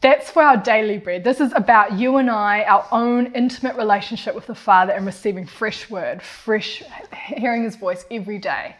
that's 0.01 0.31
for 0.31 0.41
our 0.41 0.57
daily 0.57 0.97
bread. 0.97 1.23
This 1.23 1.39
is 1.39 1.53
about 1.53 1.93
you 1.93 2.17
and 2.17 2.29
I, 2.29 2.63
our 2.63 2.87
own 2.91 3.33
intimate 3.33 3.75
relationship 3.75 4.33
with 4.33 4.47
the 4.47 4.55
Father 4.55 4.93
and 4.93 5.05
receiving 5.05 5.45
fresh 5.45 5.89
word, 5.89 6.21
fresh, 6.23 6.83
hearing 7.27 7.63
His 7.63 7.75
voice 7.75 8.05
every 8.09 8.39
day. 8.39 8.75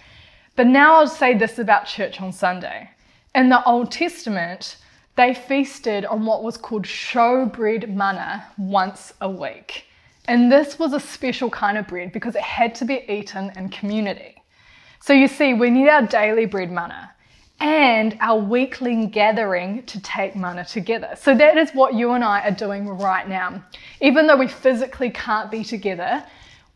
But 0.55 0.67
now 0.67 0.95
I'll 0.95 1.07
say 1.07 1.33
this 1.33 1.59
about 1.59 1.85
church 1.85 2.19
on 2.19 2.33
Sunday. 2.33 2.89
In 3.33 3.49
the 3.49 3.63
Old 3.63 3.91
Testament, 3.91 4.77
they 5.15 5.33
feasted 5.33 6.05
on 6.05 6.25
what 6.25 6.43
was 6.43 6.57
called 6.57 6.83
showbread 6.83 7.93
manna 7.93 8.45
once 8.57 9.13
a 9.21 9.29
week. 9.29 9.85
And 10.25 10.51
this 10.51 10.77
was 10.77 10.93
a 10.93 10.99
special 10.99 11.49
kind 11.49 11.77
of 11.77 11.87
bread 11.87 12.11
because 12.11 12.35
it 12.35 12.41
had 12.41 12.75
to 12.75 12.85
be 12.85 13.05
eaten 13.07 13.51
in 13.55 13.69
community. 13.69 14.41
So 14.99 15.13
you 15.13 15.27
see, 15.27 15.53
we 15.53 15.69
need 15.69 15.89
our 15.89 16.03
daily 16.03 16.45
bread 16.45 16.71
manna 16.71 17.11
and 17.59 18.17
our 18.19 18.39
weekly 18.39 19.05
gathering 19.05 19.83
to 19.83 20.01
take 20.01 20.35
manna 20.35 20.65
together. 20.65 21.15
So 21.15 21.35
that 21.35 21.57
is 21.57 21.71
what 21.71 21.93
you 21.93 22.11
and 22.11 22.23
I 22.23 22.41
are 22.41 22.51
doing 22.51 22.87
right 22.87 23.27
now. 23.27 23.63
Even 24.01 24.27
though 24.27 24.35
we 24.35 24.47
physically 24.47 25.11
can't 25.11 25.49
be 25.49 25.63
together, 25.63 26.23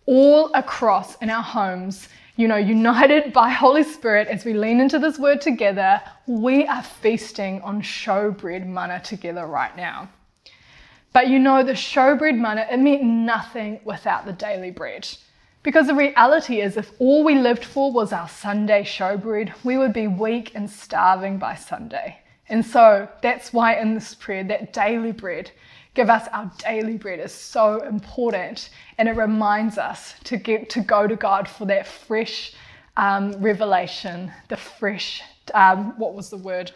all 0.05 0.51
across 0.53 1.15
in 1.17 1.29
our 1.29 1.43
homes, 1.43 2.07
you 2.35 2.47
know, 2.47 2.57
united 2.57 3.33
by 3.41 3.49
Holy 3.49 3.83
Spirit 3.83 4.27
as 4.27 4.45
we 4.45 4.53
lean 4.53 4.79
into 4.79 4.99
this 4.99 5.17
word 5.17 5.41
together, 5.41 6.01
we 6.27 6.65
are 6.67 6.83
feasting 6.83 7.61
on 7.61 7.81
showbread 7.81 8.65
manna 8.65 9.01
together 9.03 9.45
right 9.45 9.75
now. 9.75 10.09
But 11.13 11.29
you 11.29 11.39
know, 11.39 11.63
the 11.63 11.73
showbread 11.73 12.37
manna, 12.37 12.67
it 12.69 12.77
meant 12.77 13.03
nothing 13.03 13.79
without 13.85 14.25
the 14.25 14.33
daily 14.33 14.71
bread. 14.71 15.07
Because 15.63 15.87
the 15.87 15.95
reality 15.95 16.61
is, 16.61 16.77
if 16.77 16.91
all 16.99 17.23
we 17.23 17.35
lived 17.35 17.65
for 17.65 17.91
was 17.91 18.13
our 18.13 18.29
Sunday 18.29 18.83
showbread, 18.83 19.51
we 19.63 19.77
would 19.77 19.93
be 19.93 20.07
weak 20.07 20.51
and 20.53 20.69
starving 20.69 21.37
by 21.39 21.55
Sunday. 21.55 22.19
And 22.49 22.63
so 22.63 23.07
that's 23.21 23.51
why 23.51 23.75
in 23.75 23.95
this 23.95 24.13
prayer, 24.13 24.43
that 24.43 24.73
daily 24.73 25.11
bread, 25.11 25.49
give 25.95 26.09
us 26.09 26.27
our 26.33 26.51
daily 26.59 26.97
bread 26.97 27.19
is 27.19 27.33
so 27.33 27.81
important. 27.81 28.69
And 28.97 29.09
it 29.09 29.13
reminds 29.13 29.77
us 29.77 30.13
to, 30.25 30.37
get, 30.37 30.69
to 30.71 30.81
go 30.81 31.07
to 31.07 31.15
God 31.15 31.47
for 31.47 31.65
that 31.65 31.87
fresh 31.87 32.53
um, 32.97 33.33
revelation, 33.41 34.31
the 34.49 34.57
fresh, 34.57 35.21
um, 35.53 35.97
what 35.97 36.13
was 36.13 36.29
the 36.29 36.37
word? 36.37 36.71